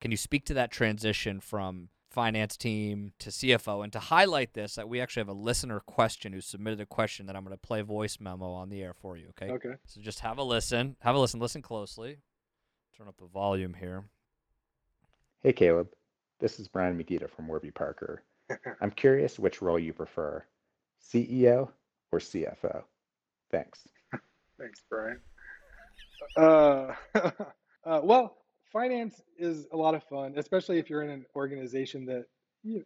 Can 0.00 0.10
you 0.10 0.16
speak 0.16 0.44
to 0.46 0.54
that 0.54 0.70
transition 0.70 1.40
from 1.40 1.88
finance 2.10 2.56
team 2.56 3.12
to 3.18 3.30
CFO. 3.30 3.84
And 3.84 3.92
to 3.92 3.98
highlight 3.98 4.54
this, 4.54 4.74
that 4.74 4.88
we 4.88 5.00
actually 5.00 5.20
have 5.20 5.28
a 5.28 5.32
listener 5.32 5.80
question 5.80 6.32
who 6.32 6.40
submitted 6.40 6.80
a 6.80 6.86
question 6.86 7.26
that 7.26 7.36
I'm 7.36 7.44
going 7.44 7.56
to 7.56 7.66
play 7.66 7.82
voice 7.82 8.18
memo 8.20 8.50
on 8.50 8.70
the 8.70 8.82
air 8.82 8.94
for 8.94 9.16
you. 9.16 9.28
Okay. 9.30 9.52
Okay. 9.52 9.74
So 9.86 10.00
just 10.00 10.20
have 10.20 10.38
a 10.38 10.42
listen. 10.42 10.96
Have 11.00 11.14
a 11.14 11.18
listen. 11.18 11.40
Listen 11.40 11.62
closely. 11.62 12.18
Turn 12.96 13.08
up 13.08 13.16
the 13.18 13.26
volume 13.26 13.74
here. 13.74 14.04
Hey, 15.42 15.52
Caleb. 15.52 15.88
This 16.40 16.58
is 16.58 16.68
Brian 16.68 16.98
Megita 16.98 17.30
from 17.30 17.46
Warby 17.46 17.70
Parker. 17.70 18.24
I'm 18.80 18.90
curious 18.90 19.38
which 19.38 19.60
role 19.60 19.78
you 19.78 19.92
prefer, 19.92 20.44
CEO 21.00 21.68
or 22.10 22.18
CFO. 22.18 22.82
Thanks. 23.50 23.86
Thanks, 24.58 24.82
Brian. 24.88 25.20
Uh, 26.36 26.94
uh, 27.84 28.00
well, 28.02 28.38
finance 28.72 29.20
is 29.38 29.66
a 29.72 29.76
lot 29.76 29.94
of 29.94 30.02
fun, 30.04 30.34
especially 30.36 30.78
if 30.78 30.90
you're 30.90 31.02
in 31.02 31.10
an 31.10 31.26
organization 31.36 32.04
that, 32.06 32.24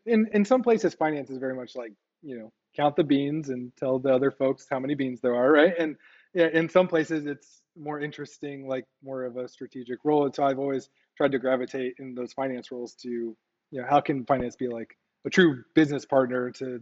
in 0.06 0.28
in 0.32 0.44
some 0.44 0.62
places, 0.62 0.94
finance 0.94 1.30
is 1.30 1.38
very 1.38 1.54
much 1.54 1.74
like 1.76 1.92
you 2.22 2.38
know 2.38 2.52
count 2.76 2.96
the 2.96 3.04
beans 3.04 3.50
and 3.50 3.72
tell 3.76 3.98
the 3.98 4.12
other 4.12 4.30
folks 4.30 4.66
how 4.70 4.78
many 4.78 4.94
beans 4.94 5.20
there 5.20 5.34
are, 5.34 5.52
right? 5.52 5.74
And 5.78 5.96
yeah, 6.34 6.48
in 6.52 6.68
some 6.68 6.88
places 6.88 7.26
it's 7.26 7.62
more 7.76 8.00
interesting, 8.00 8.66
like 8.66 8.86
more 9.02 9.24
of 9.24 9.36
a 9.36 9.48
strategic 9.48 9.98
role. 10.04 10.24
And 10.24 10.34
so 10.34 10.44
I've 10.44 10.58
always 10.58 10.88
tried 11.16 11.32
to 11.32 11.38
gravitate 11.38 11.94
in 11.98 12.14
those 12.14 12.32
finance 12.32 12.70
roles 12.70 12.94
to, 12.96 13.08
you 13.08 13.36
know, 13.80 13.86
how 13.88 14.00
can 14.00 14.24
finance 14.24 14.56
be 14.56 14.68
like 14.68 14.96
a 15.26 15.30
true 15.30 15.62
business 15.74 16.04
partner 16.04 16.50
to 16.52 16.80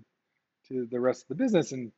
to 0.68 0.86
the 0.90 1.00
rest 1.00 1.22
of 1.22 1.28
the 1.28 1.42
business? 1.42 1.72
And 1.72 1.90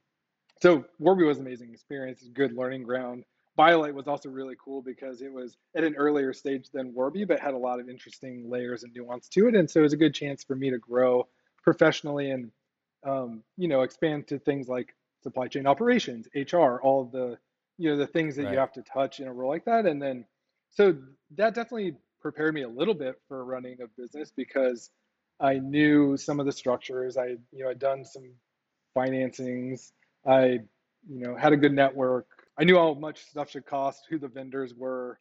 so 0.62 0.84
Warby 0.98 1.24
was 1.24 1.38
an 1.38 1.46
amazing 1.46 1.72
experience, 1.72 2.26
good 2.32 2.52
learning 2.56 2.84
ground. 2.84 3.24
BioLite 3.58 3.92
was 3.92 4.08
also 4.08 4.30
really 4.30 4.56
cool 4.62 4.80
because 4.80 5.20
it 5.20 5.32
was 5.32 5.56
at 5.76 5.84
an 5.84 5.94
earlier 5.96 6.32
stage 6.32 6.70
than 6.72 6.94
Warby, 6.94 7.24
but 7.24 7.38
had 7.38 7.54
a 7.54 7.58
lot 7.58 7.80
of 7.80 7.88
interesting 7.88 8.48
layers 8.48 8.82
and 8.82 8.94
nuance 8.94 9.28
to 9.28 9.48
it. 9.48 9.54
And 9.54 9.70
so 9.70 9.80
it 9.80 9.82
was 9.84 9.92
a 9.92 9.98
good 9.98 10.14
chance 10.14 10.42
for 10.42 10.56
me 10.56 10.70
to 10.70 10.78
grow 10.78 11.28
professionally 11.62 12.30
and, 12.30 12.50
um, 13.04 13.42
you 13.58 13.68
know, 13.68 13.82
expand 13.82 14.28
to 14.28 14.38
things 14.38 14.68
like 14.68 14.94
supply 15.22 15.48
chain 15.48 15.66
operations, 15.66 16.28
HR, 16.34 16.80
all 16.82 17.04
the, 17.04 17.38
you 17.76 17.90
know, 17.90 17.96
the 17.96 18.06
things 18.06 18.36
that 18.36 18.44
right. 18.44 18.52
you 18.52 18.58
have 18.58 18.72
to 18.72 18.82
touch 18.82 19.20
in 19.20 19.28
a 19.28 19.32
role 19.32 19.50
like 19.50 19.66
that. 19.66 19.84
And 19.84 20.00
then, 20.00 20.24
so 20.70 20.96
that 21.36 21.54
definitely 21.54 21.96
prepared 22.22 22.54
me 22.54 22.62
a 22.62 22.68
little 22.68 22.94
bit 22.94 23.20
for 23.28 23.44
running 23.44 23.78
a 23.82 23.86
business 24.00 24.32
because 24.34 24.90
I 25.40 25.58
knew 25.58 26.16
some 26.16 26.40
of 26.40 26.46
the 26.46 26.52
structures. 26.52 27.18
I, 27.18 27.36
you 27.52 27.64
know, 27.64 27.68
I'd 27.68 27.78
done 27.78 28.04
some 28.04 28.30
financings. 28.96 29.92
I, 30.26 30.60
you 31.06 31.26
know, 31.26 31.36
had 31.36 31.52
a 31.52 31.56
good 31.56 31.72
network 31.72 32.28
I 32.58 32.64
knew 32.64 32.76
how 32.76 32.94
much 32.94 33.24
stuff 33.24 33.50
should 33.50 33.66
cost, 33.66 34.06
who 34.08 34.18
the 34.18 34.28
vendors 34.28 34.74
were, 34.74 35.18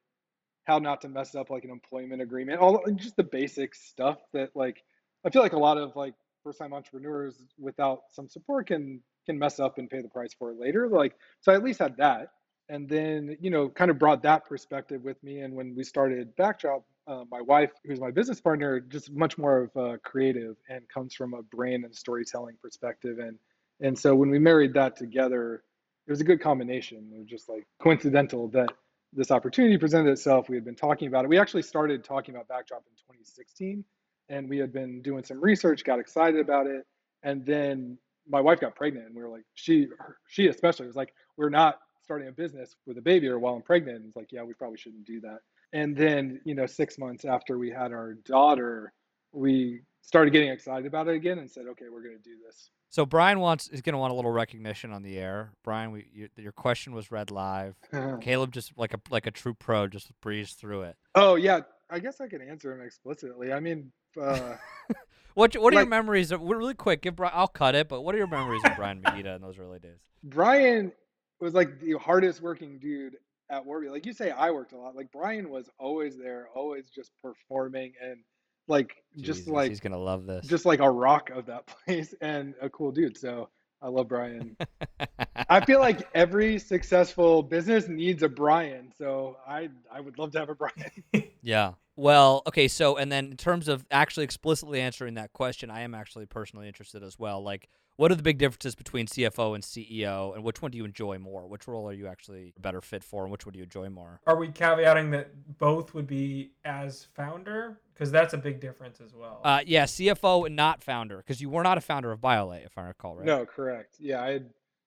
how 0.65 0.79
not 0.79 1.01
to 1.01 1.09
mess 1.09 1.35
up 1.35 1.49
like 1.49 1.63
an 1.63 1.71
employment 1.71 2.21
agreement, 2.21 2.59
all 2.59 2.83
just 2.95 3.15
the 3.15 3.23
basic 3.23 3.75
stuff 3.75 4.19
that 4.33 4.55
like 4.55 4.83
I 5.25 5.29
feel 5.29 5.41
like 5.41 5.53
a 5.53 5.59
lot 5.59 5.77
of 5.77 5.95
like 5.95 6.13
first 6.43 6.59
time 6.59 6.73
entrepreneurs 6.73 7.41
without 7.59 8.01
some 8.11 8.27
support 8.27 8.67
can 8.67 9.01
can 9.25 9.37
mess 9.37 9.59
up 9.59 9.77
and 9.77 9.89
pay 9.89 10.01
the 10.01 10.09
price 10.09 10.33
for 10.33 10.51
it 10.51 10.59
later. 10.59 10.87
Like 10.87 11.15
so 11.41 11.51
I 11.51 11.55
at 11.55 11.63
least 11.63 11.79
had 11.79 11.97
that. 11.97 12.31
And 12.69 12.87
then, 12.87 13.35
you 13.41 13.49
know, 13.49 13.67
kind 13.67 13.91
of 13.91 13.99
brought 13.99 14.23
that 14.23 14.45
perspective 14.45 15.03
with 15.03 15.21
me. 15.23 15.41
And 15.41 15.53
when 15.53 15.75
we 15.75 15.83
started 15.83 16.33
Backdrop, 16.37 16.85
uh, 17.05 17.25
my 17.29 17.41
wife, 17.41 17.71
who's 17.83 17.99
my 17.99 18.11
business 18.11 18.39
partner, 18.39 18.79
just 18.79 19.11
much 19.11 19.37
more 19.37 19.63
of 19.63 19.75
a 19.75 19.97
creative 19.97 20.55
and 20.69 20.87
comes 20.87 21.13
from 21.13 21.33
a 21.33 21.41
brand 21.43 21.83
and 21.83 21.93
storytelling 21.93 22.55
perspective. 22.61 23.19
And 23.19 23.37
and 23.81 23.97
so 23.97 24.15
when 24.15 24.29
we 24.29 24.39
married 24.39 24.73
that 24.75 24.95
together, 24.95 25.63
it 26.07 26.11
was 26.11 26.21
a 26.21 26.25
good 26.25 26.41
combination. 26.41 27.09
It 27.13 27.19
was 27.19 27.27
just 27.27 27.49
like 27.49 27.65
coincidental 27.81 28.49
that 28.49 28.69
this 29.13 29.31
opportunity 29.31 29.77
presented 29.77 30.11
itself. 30.11 30.49
We 30.49 30.55
had 30.55 30.65
been 30.65 30.75
talking 30.75 31.07
about 31.07 31.25
it. 31.25 31.29
We 31.29 31.39
actually 31.39 31.63
started 31.63 32.03
talking 32.03 32.35
about 32.35 32.47
Backdrop 32.47 32.83
in 32.87 32.95
2016, 32.97 33.83
and 34.29 34.49
we 34.49 34.57
had 34.57 34.73
been 34.73 35.01
doing 35.01 35.23
some 35.23 35.41
research, 35.41 35.83
got 35.83 35.99
excited 35.99 36.39
about 36.39 36.67
it, 36.67 36.85
And 37.23 37.45
then 37.45 37.97
my 38.27 38.41
wife 38.41 38.59
got 38.59 38.75
pregnant, 38.75 39.07
and 39.07 39.15
we 39.15 39.21
were 39.21 39.29
like, 39.29 39.43
she 39.53 39.87
she 40.27 40.47
especially 40.47 40.87
was 40.87 40.95
like, 40.95 41.13
we're 41.37 41.49
not 41.49 41.79
starting 42.03 42.27
a 42.27 42.31
business 42.31 42.75
with 42.85 42.97
a 42.97 43.01
baby 43.01 43.27
or 43.27 43.39
while 43.39 43.55
I'm 43.55 43.61
pregnant. 43.61 44.05
It's 44.07 44.15
like, 44.15 44.31
yeah, 44.31 44.43
we 44.43 44.53
probably 44.53 44.77
shouldn't 44.77 45.05
do 45.05 45.21
that. 45.21 45.39
And 45.73 45.95
then 45.95 46.41
you 46.45 46.55
know, 46.55 46.65
six 46.65 46.97
months 46.97 47.25
after 47.25 47.57
we 47.57 47.69
had 47.69 47.91
our 47.91 48.13
daughter, 48.25 48.93
we 49.33 49.81
started 50.01 50.31
getting 50.31 50.49
excited 50.49 50.85
about 50.85 51.07
it 51.07 51.15
again 51.15 51.39
and 51.39 51.49
said, 51.49 51.65
okay, 51.67 51.85
we're 51.91 52.03
going 52.03 52.17
to 52.17 52.23
do 52.23 52.35
this. 52.45 52.69
So 52.89 53.05
Brian 53.05 53.39
wants 53.39 53.69
is 53.69 53.81
going 53.81 53.93
to 53.93 53.99
want 53.99 54.11
a 54.11 54.15
little 54.15 54.31
recognition 54.31 54.91
on 54.91 55.01
the 55.01 55.17
air. 55.17 55.53
Brian, 55.63 55.91
we, 55.91 56.07
you, 56.13 56.29
your 56.35 56.51
question 56.51 56.93
was 56.93 57.11
read 57.11 57.31
live. 57.31 57.75
Caleb 58.21 58.51
just 58.51 58.73
like 58.77 58.93
a 58.93 58.99
like 59.09 59.27
a 59.27 59.31
true 59.31 59.53
pro 59.53 59.87
just 59.87 60.11
breezed 60.21 60.57
through 60.57 60.81
it. 60.81 60.97
oh 61.15 61.35
yeah, 61.35 61.61
I 61.89 61.99
guess 61.99 62.19
I 62.19 62.27
can 62.27 62.41
answer 62.41 62.73
him 62.73 62.81
explicitly. 62.81 63.53
I 63.53 63.61
mean, 63.61 63.91
uh, 64.21 64.55
What 65.33 65.55
what 65.55 65.73
are 65.73 65.77
your 65.79 65.85
memories 65.85 66.31
of 66.31 66.41
really 66.41 66.73
quick? 66.73 67.01
Give 67.01 67.15
Brian, 67.15 67.33
I'll 67.35 67.47
cut 67.47 67.75
it, 67.75 67.87
but 67.87 68.01
what 68.01 68.13
are 68.15 68.17
your 68.17 68.27
memories 68.27 68.61
of 68.65 68.75
Brian 68.75 69.01
Magida 69.01 69.35
in 69.35 69.41
those 69.41 69.57
early 69.57 69.79
days? 69.79 69.99
Brian 70.23 70.91
was 71.39 71.53
like 71.53 71.79
the 71.79 71.93
hardest 71.93 72.41
working 72.41 72.79
dude 72.79 73.15
at 73.49 73.65
Warby. 73.65 73.89
Like 73.89 74.05
you 74.05 74.13
say, 74.13 74.31
I 74.31 74.51
worked 74.51 74.73
a 74.73 74.77
lot. 74.77 74.95
Like 74.95 75.11
Brian 75.11 75.49
was 75.49 75.69
always 75.79 76.17
there, 76.17 76.49
always 76.53 76.89
just 76.89 77.11
performing 77.21 77.93
and 78.03 78.19
like 78.67 79.03
just 79.19 79.47
like 79.47 79.69
he's 79.69 79.79
gonna 79.79 79.97
love 79.97 80.25
this. 80.25 80.47
just 80.47 80.65
like 80.65 80.79
a 80.79 80.89
rock 80.89 81.29
of 81.31 81.45
that 81.47 81.65
place 81.85 82.13
and 82.21 82.53
a 82.61 82.69
cool 82.69 82.91
dude. 82.91 83.17
So 83.17 83.49
I 83.81 83.87
love 83.87 84.07
Brian. 84.07 84.55
I 85.49 85.63
feel 85.65 85.79
like 85.79 86.07
every 86.13 86.59
successful 86.59 87.41
business 87.41 87.87
needs 87.87 88.23
a 88.23 88.29
Brian. 88.29 88.91
So 88.97 89.37
I 89.47 89.69
I 89.91 89.99
would 89.99 90.17
love 90.17 90.31
to 90.31 90.39
have 90.39 90.49
a 90.49 90.55
Brian. 90.55 91.03
Yeah. 91.43 91.73
Well, 91.95 92.43
okay, 92.45 92.67
so 92.67 92.97
and 92.97 93.11
then 93.11 93.31
in 93.31 93.37
terms 93.37 93.67
of 93.67 93.83
actually 93.89 94.25
explicitly 94.25 94.79
answering 94.79 95.15
that 95.15 95.33
question, 95.33 95.71
I 95.71 95.81
am 95.81 95.95
actually 95.95 96.27
personally 96.27 96.67
interested 96.67 97.03
as 97.03 97.17
well. 97.17 97.41
Like, 97.43 97.67
what 97.97 98.11
are 98.11 98.15
the 98.15 98.23
big 98.23 98.37
differences 98.37 98.75
between 98.75 99.07
CFO 99.07 99.53
and 99.53 99.63
CEO, 99.63 100.33
and 100.33 100.43
which 100.43 100.61
one 100.61 100.71
do 100.71 100.77
you 100.77 100.85
enjoy 100.85 101.17
more? 101.17 101.47
Which 101.47 101.67
role 101.67 101.87
are 101.87 101.93
you 101.93 102.07
actually 102.07 102.53
better 102.59 102.81
fit 102.81 103.03
for, 103.03 103.23
and 103.23 103.31
which 103.31 103.45
one 103.45 103.53
do 103.53 103.59
you 103.59 103.63
enjoy 103.63 103.89
more? 103.89 104.21
Are 104.25 104.37
we 104.37 104.47
caveating 104.47 105.11
that 105.11 105.31
both 105.57 105.93
would 105.93 106.07
be 106.07 106.51
as 106.65 107.07
founder? 107.15 107.79
Because 107.93 108.11
that's 108.11 108.33
a 108.33 108.37
big 108.37 108.59
difference 108.59 109.01
as 109.01 109.13
well. 109.13 109.41
Uh, 109.43 109.61
yeah, 109.65 109.85
CFO 109.85 110.47
and 110.47 110.55
not 110.55 110.83
founder, 110.83 111.17
because 111.17 111.41
you 111.41 111.49
were 111.49 111.63
not 111.63 111.77
a 111.77 111.81
founder 111.81 112.11
of 112.11 112.19
BioLite, 112.19 112.65
if 112.65 112.77
I 112.77 112.83
recall 112.83 113.15
right. 113.15 113.25
No, 113.25 113.45
correct. 113.45 113.97
Yeah, 113.99 114.21
I 114.21 114.41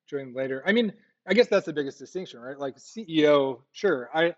joined 0.08 0.34
later. 0.34 0.62
I 0.66 0.72
mean, 0.72 0.92
I 1.26 1.34
guess 1.34 1.46
that's 1.46 1.66
the 1.66 1.72
biggest 1.72 1.98
distinction, 1.98 2.40
right? 2.40 2.58
Like 2.58 2.76
CEO, 2.76 3.60
sure. 3.72 4.10
I 4.14 4.34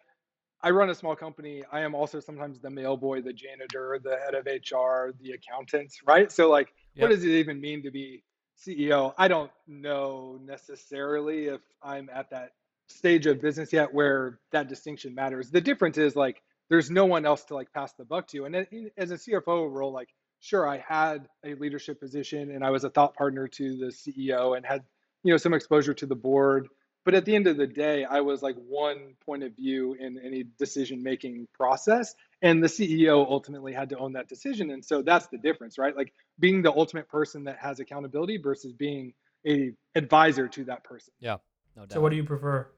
I 0.63 0.71
run 0.71 0.91
a 0.91 0.95
small 0.95 1.15
company. 1.15 1.63
I 1.71 1.81
am 1.81 1.95
also 1.95 2.19
sometimes 2.19 2.59
the 2.61 2.71
mail 2.71 2.97
boy, 2.97 3.21
the 3.21 3.33
janitor, 3.33 4.01
the 4.03 4.17
head 4.17 4.35
of 4.35 4.47
HR, 4.47 5.13
the 5.21 5.33
accountant, 5.33 5.93
right? 6.07 6.31
So 6.33 6.51
like 6.51 6.73
what 6.97 7.09
does 7.09 7.25
it 7.25 7.31
even 7.31 7.61
mean 7.61 7.83
to 7.83 7.91
be 7.91 8.23
CEO? 8.65 9.15
I 9.17 9.29
don't 9.29 9.51
know 9.67 10.39
necessarily 10.45 11.47
if 11.47 11.61
I'm 11.83 12.09
at 12.13 12.31
that 12.31 12.51
stage 12.89 13.27
of 13.27 13.41
business 13.41 13.73
yet 13.73 13.93
where 13.93 14.39
that 14.53 14.69
distinction 14.69 15.15
matters. 15.15 15.51
The 15.51 15.61
difference 15.61 15.99
is 15.99 16.15
like 16.17 16.43
there's 16.69 16.91
no 16.91 17.05
one 17.05 17.27
else 17.27 17.45
to 17.45 17.55
like 17.55 17.73
pass 17.73 17.93
the 17.95 18.05
buck 18.05 18.29
to. 18.29 18.45
And 18.45 18.67
as 18.97 19.11
a 19.11 19.17
CFO 19.17 19.71
role, 19.71 19.93
like 19.93 20.09
sure, 20.41 20.69
I 20.69 20.79
had 20.87 21.29
a 21.45 21.55
leadership 21.55 22.01
position 22.01 22.51
and 22.51 22.65
I 22.65 22.71
was 22.71 22.85
a 22.85 22.91
thought 22.91 23.15
partner 23.15 23.49
to 23.49 23.77
the 23.77 23.87
CEO 23.87 24.57
and 24.57 24.65
had 24.65 24.83
you 25.23 25.33
know 25.33 25.39
some 25.39 25.55
exposure 25.55 25.95
to 25.95 26.07
the 26.07 26.15
board. 26.15 26.69
But 27.05 27.15
at 27.15 27.25
the 27.25 27.37
end 27.37 27.47
of 27.47 27.57
the 27.57 27.69
day, 27.69 28.05
I 28.05 28.21
was 28.21 28.43
like 28.43 28.57
one 28.57 29.15
point 29.25 29.45
of 29.45 29.55
view 29.55 29.95
in 29.95 30.19
any 30.25 30.45
decision 30.59 31.05
making 31.05 31.47
process, 31.55 32.17
and 32.43 32.61
the 32.61 32.67
CEO 32.67 33.25
ultimately 33.29 33.73
had 33.73 33.91
to 33.91 33.99
own 33.99 34.15
that 34.15 34.29
decision. 34.29 34.71
And 34.73 34.85
so 34.85 35.03
that's 35.03 35.29
the 35.29 35.39
difference, 35.39 35.79
right? 35.79 35.97
Like 35.97 36.13
being 36.39 36.63
the 36.63 36.73
ultimate 36.73 37.09
person 37.09 37.45
that 37.45 37.59
has 37.59 37.81
accountability 37.81 38.39
versus 38.39 38.73
being 38.73 39.13
a 39.47 39.73
advisor 39.95 40.49
to 40.49 40.65
that 40.65 40.85
person. 40.85 41.13
Yeah, 41.21 41.37
no 41.77 41.83
doubt. 41.83 41.93
so 41.93 42.01
what 42.01 42.11
do 42.11 42.17
you 42.17 42.25
prefer? 42.25 42.69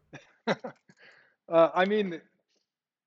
Uh, 1.48 1.70
I 1.74 1.86
mean, 1.86 2.20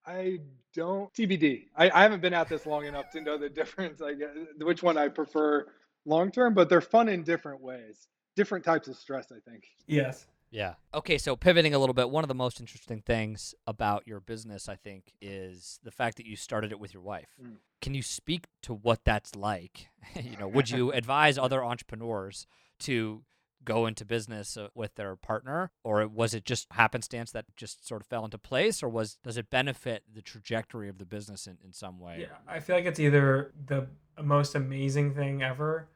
I 0.05 0.39
don't 0.74 1.13
TBD. 1.13 1.65
I, 1.75 1.91
I 1.91 2.01
haven't 2.01 2.22
been 2.22 2.34
at 2.34 2.50
this 2.50 2.65
long 2.65 2.86
enough 2.86 3.12
to 3.12 3.22
know 3.22 3.38
the 3.38 3.50
difference. 3.50 4.01
I 4.01 4.13
guess 4.15 4.29
which 4.58 4.81
one 4.81 4.98
I 4.98 5.10
prefer 5.10 5.67
long 6.05 6.31
term, 6.31 6.53
but 6.53 6.70
they're 6.70 6.81
fun 6.81 7.08
in 7.08 7.24
different 7.24 7.62
ways, 7.62 8.08
different 8.36 8.65
types 8.65 8.88
of 8.88 8.96
stress. 8.96 9.31
I 9.31 9.39
think. 9.48 9.65
Yes. 9.86 10.25
Yeah. 10.51 10.74
Okay, 10.93 11.17
so 11.17 11.36
pivoting 11.36 11.74
a 11.74 11.79
little 11.79 11.93
bit, 11.93 12.10
one 12.10 12.24
of 12.24 12.27
the 12.27 12.36
most 12.36 12.60
interesting 12.60 13.01
things 13.01 13.55
about 13.65 14.03
your 14.05 14.20
business, 14.20 14.67
I 14.67 14.75
think, 14.75 15.13
is 15.22 15.79
the 15.84 15.91
fact 15.91 16.17
that 16.17 16.25
you 16.25 16.36
started 16.36 16.72
it 16.72 16.79
with 16.79 16.93
your 16.93 17.01
wife. 17.01 17.29
Mm. 17.41 17.55
Can 17.81 17.93
you 17.93 18.03
speak 18.03 18.48
to 18.63 18.74
what 18.74 19.00
that's 19.05 19.36
like? 19.36 19.88
you 20.22 20.38
know, 20.38 20.48
would 20.48 20.70
you 20.70 20.91
advise 20.93 21.38
other 21.38 21.63
entrepreneurs 21.63 22.46
to 22.79 23.24
go 23.63 23.86
into 23.86 24.03
business 24.03 24.58
uh, 24.58 24.67
with 24.75 24.96
their 24.96 25.15
partner, 25.15 25.72
or 25.84 26.05
was 26.08 26.34
it 26.34 26.46
just 26.46 26.67
happenstance 26.72 27.31
that 27.31 27.46
just 27.55 27.88
sort 27.88 28.01
of 28.01 28.08
fell 28.08 28.25
into 28.25 28.38
place, 28.38 28.84
or 28.84 28.89
was 28.89 29.17
does 29.24 29.38
it 29.38 29.50
benefit 29.50 30.03
the 30.13 30.22
trajectory 30.22 30.89
of 30.89 30.98
the 30.98 31.05
business 31.05 31.48
in, 31.48 31.58
in 31.63 31.72
some 31.72 32.00
way? 32.00 32.17
Yeah, 32.22 32.38
I 32.48 32.60
feel 32.60 32.75
like 32.75 32.86
it's 32.86 33.00
either 33.00 33.53
the 33.67 33.88
most 34.22 34.55
amazing 34.55 35.13
thing 35.13 35.43
ever, 35.43 35.88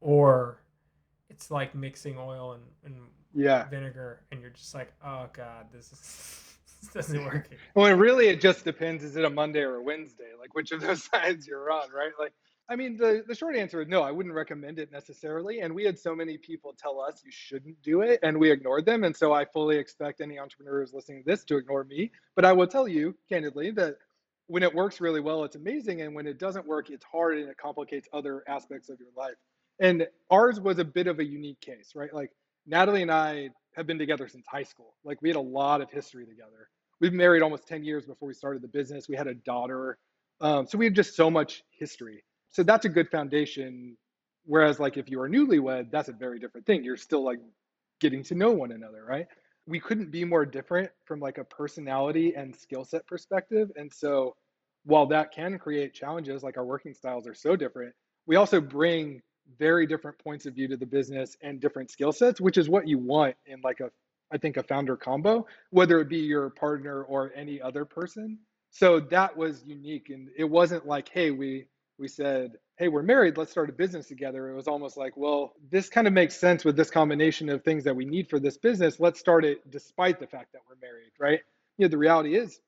or 0.00 0.62
it's 1.28 1.50
like 1.50 1.74
mixing 1.74 2.16
oil 2.16 2.52
and, 2.52 2.62
and 2.84 2.94
Yeah. 3.34 3.68
vinegar, 3.68 4.22
and 4.32 4.40
you're 4.40 4.50
just 4.50 4.74
like, 4.74 4.92
oh 5.04 5.28
god, 5.32 5.66
this 5.72 5.92
is 5.92 6.54
this 6.82 6.90
doesn't 6.92 7.24
work. 7.24 7.48
here." 7.48 7.58
Well, 7.74 7.86
and 7.86 8.00
really, 8.00 8.28
it 8.28 8.40
just 8.40 8.64
depends. 8.64 9.04
Is 9.04 9.16
it 9.16 9.24
a 9.24 9.30
Monday 9.30 9.60
or 9.60 9.76
a 9.76 9.82
Wednesday? 9.82 10.30
Like 10.38 10.54
which 10.54 10.72
of 10.72 10.80
those 10.80 11.04
sides 11.10 11.46
you're 11.46 11.70
on, 11.70 11.90
right? 11.92 12.12
Like, 12.18 12.32
I 12.68 12.76
mean, 12.76 12.96
the 12.96 13.24
the 13.26 13.34
short 13.34 13.56
answer 13.56 13.80
is 13.82 13.88
no. 13.88 14.02
I 14.02 14.10
wouldn't 14.10 14.34
recommend 14.34 14.78
it 14.78 14.90
necessarily. 14.92 15.60
And 15.60 15.74
we 15.74 15.84
had 15.84 15.98
so 15.98 16.14
many 16.14 16.38
people 16.38 16.74
tell 16.78 17.00
us 17.00 17.22
you 17.24 17.30
shouldn't 17.32 17.80
do 17.82 18.02
it, 18.02 18.20
and 18.22 18.38
we 18.38 18.50
ignored 18.50 18.86
them. 18.86 19.04
And 19.04 19.16
so 19.16 19.32
I 19.32 19.44
fully 19.44 19.76
expect 19.76 20.20
any 20.20 20.38
entrepreneurs 20.38 20.92
listening 20.92 21.22
to 21.22 21.30
this 21.30 21.44
to 21.44 21.56
ignore 21.56 21.84
me. 21.84 22.10
But 22.36 22.44
I 22.44 22.52
will 22.52 22.66
tell 22.66 22.88
you 22.88 23.14
candidly 23.28 23.70
that 23.72 23.96
when 24.46 24.62
it 24.64 24.74
works 24.74 25.00
really 25.00 25.20
well, 25.20 25.44
it's 25.44 25.56
amazing, 25.56 26.02
and 26.02 26.14
when 26.14 26.26
it 26.26 26.38
doesn't 26.38 26.66
work, 26.66 26.90
it's 26.90 27.04
hard 27.04 27.38
and 27.38 27.48
it 27.48 27.56
complicates 27.56 28.08
other 28.12 28.42
aspects 28.48 28.88
of 28.88 28.98
your 28.98 29.10
life. 29.16 29.36
And 29.78 30.06
ours 30.30 30.60
was 30.60 30.78
a 30.78 30.84
bit 30.84 31.06
of 31.06 31.20
a 31.20 31.24
unique 31.24 31.60
case, 31.60 31.92
right? 31.94 32.12
Like 32.12 32.30
Natalie 32.66 33.02
and 33.02 33.10
I 33.10 33.50
have 33.76 33.86
been 33.86 33.98
together 33.98 34.28
since 34.28 34.46
high 34.46 34.62
school. 34.62 34.94
Like 35.04 35.20
we 35.22 35.28
had 35.28 35.36
a 35.36 35.40
lot 35.40 35.80
of 35.80 35.90
history 35.90 36.26
together. 36.26 36.68
We've 37.00 37.12
married 37.12 37.42
almost 37.42 37.66
10 37.66 37.84
years 37.84 38.04
before 38.04 38.28
we 38.28 38.34
started 38.34 38.62
the 38.62 38.68
business. 38.68 39.08
We 39.08 39.16
had 39.16 39.26
a 39.26 39.34
daughter. 39.34 39.98
Um, 40.40 40.66
so 40.66 40.76
we 40.78 40.84
have 40.86 40.94
just 40.94 41.14
so 41.16 41.30
much 41.30 41.62
history. 41.70 42.24
So 42.50 42.62
that's 42.62 42.84
a 42.84 42.88
good 42.88 43.08
foundation. 43.10 43.96
Whereas 44.44 44.80
like 44.80 44.96
if 44.96 45.08
you 45.10 45.20
are 45.20 45.28
newlywed 45.28 45.90
that's 45.90 46.08
a 46.08 46.12
very 46.12 46.38
different 46.38 46.66
thing. 46.66 46.84
You're 46.84 46.96
still 46.96 47.24
like 47.24 47.38
getting 48.00 48.22
to 48.24 48.34
know 48.34 48.50
one 48.50 48.72
another 48.72 49.04
right? 49.06 49.26
We 49.66 49.78
couldn't 49.78 50.10
be 50.10 50.24
more 50.24 50.44
different 50.44 50.90
from 51.04 51.20
like 51.20 51.38
a 51.38 51.44
personality 51.44 52.34
and 52.34 52.54
skill 52.56 52.84
set 52.84 53.06
perspective. 53.06 53.70
And 53.76 53.92
so 53.92 54.34
while 54.84 55.06
that 55.06 55.32
can 55.32 55.58
create 55.58 55.94
challenges 55.94 56.42
like 56.42 56.56
our 56.56 56.64
working 56.64 56.94
styles 56.94 57.26
are 57.26 57.34
so 57.34 57.54
different 57.54 57.94
we 58.26 58.36
also 58.36 58.60
bring 58.60 59.20
very 59.58 59.86
different 59.86 60.18
points 60.18 60.46
of 60.46 60.54
view 60.54 60.68
to 60.68 60.76
the 60.76 60.86
business 60.86 61.36
and 61.42 61.60
different 61.60 61.90
skill 61.90 62.12
sets 62.12 62.40
which 62.40 62.58
is 62.58 62.68
what 62.68 62.86
you 62.88 62.98
want 62.98 63.34
in 63.46 63.60
like 63.62 63.80
a 63.80 63.90
i 64.32 64.38
think 64.38 64.56
a 64.56 64.62
founder 64.62 64.96
combo 64.96 65.44
whether 65.70 66.00
it 66.00 66.08
be 66.08 66.18
your 66.18 66.50
partner 66.50 67.02
or 67.04 67.32
any 67.34 67.60
other 67.60 67.84
person. 67.84 68.38
So 68.70 69.00
that 69.00 69.36
was 69.36 69.64
unique. 69.66 70.10
And 70.10 70.28
it 70.36 70.44
wasn't 70.44 70.86
like, 70.86 71.08
hey, 71.08 71.30
we 71.30 71.66
we 71.98 72.08
said, 72.08 72.52
hey, 72.78 72.88
we're 72.88 73.02
married, 73.02 73.36
let's 73.36 73.50
start 73.50 73.68
a 73.68 73.74
business 73.74 74.06
together. 74.08 74.48
It 74.48 74.54
was 74.56 74.66
almost 74.66 74.96
like, 74.96 75.18
well, 75.18 75.52
this 75.70 75.90
kind 75.90 76.06
of 76.06 76.14
makes 76.14 76.34
sense 76.34 76.64
with 76.64 76.74
this 76.74 76.90
combination 76.90 77.50
of 77.50 77.62
things 77.62 77.84
that 77.84 77.94
we 77.94 78.06
need 78.06 78.30
for 78.30 78.40
this 78.40 78.56
business. 78.56 78.98
Let's 78.98 79.20
start 79.20 79.44
it 79.44 79.70
despite 79.70 80.18
the 80.18 80.26
fact 80.26 80.52
that 80.54 80.62
we're 80.66 80.76
married, 80.80 81.10
right? 81.18 81.40
You 81.76 81.84
know, 81.84 81.90
the 81.90 81.98
reality 81.98 82.36
is 82.36 82.58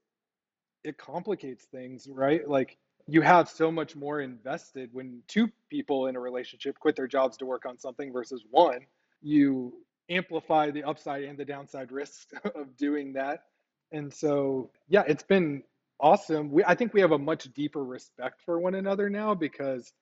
it 0.85 0.99
complicates 0.99 1.65
things, 1.65 2.09
right? 2.11 2.47
Like 2.47 2.77
you 3.07 3.23
have 3.23 3.49
so 3.49 3.71
much 3.71 3.97
more 3.97 4.21
invested 4.21 4.91
when 4.93 5.23
two 5.29 5.51
people 5.69 6.07
in 6.07 6.17
a 6.17 6.21
relationship 6.21 6.79
quit 6.79 6.97
their 6.97 7.07
jobs 7.07 7.37
to 7.39 7.47
work 7.47 7.67
on 7.67 7.79
something 7.79 8.13
versus 8.13 8.45
one. 8.51 8.81
You 9.21 9.73
amplify 10.09 10.71
the 10.71 10.85
upside 10.85 11.25
and 11.25 11.39
the 11.39 11.45
downside 11.45 11.93
risks 11.93 12.27
of 12.55 12.77
doing 12.77 13.13
that. 13.15 13.45
And 13.93 14.13
so, 14.13 14.71
yeah, 14.89 15.05
it's 15.07 15.23
been 15.23 15.63
awesome. 16.01 16.51
We 16.51 16.65
I 16.65 16.75
think 16.75 16.95
we 16.95 17.01
have 17.01 17.13
a 17.13 17.19
much 17.19 17.53
deeper 17.55 17.85
respect 17.85 18.43
for 18.45 18.59
one 18.59 18.75
another 18.75 19.11
now 19.11 19.35
because 19.35 19.93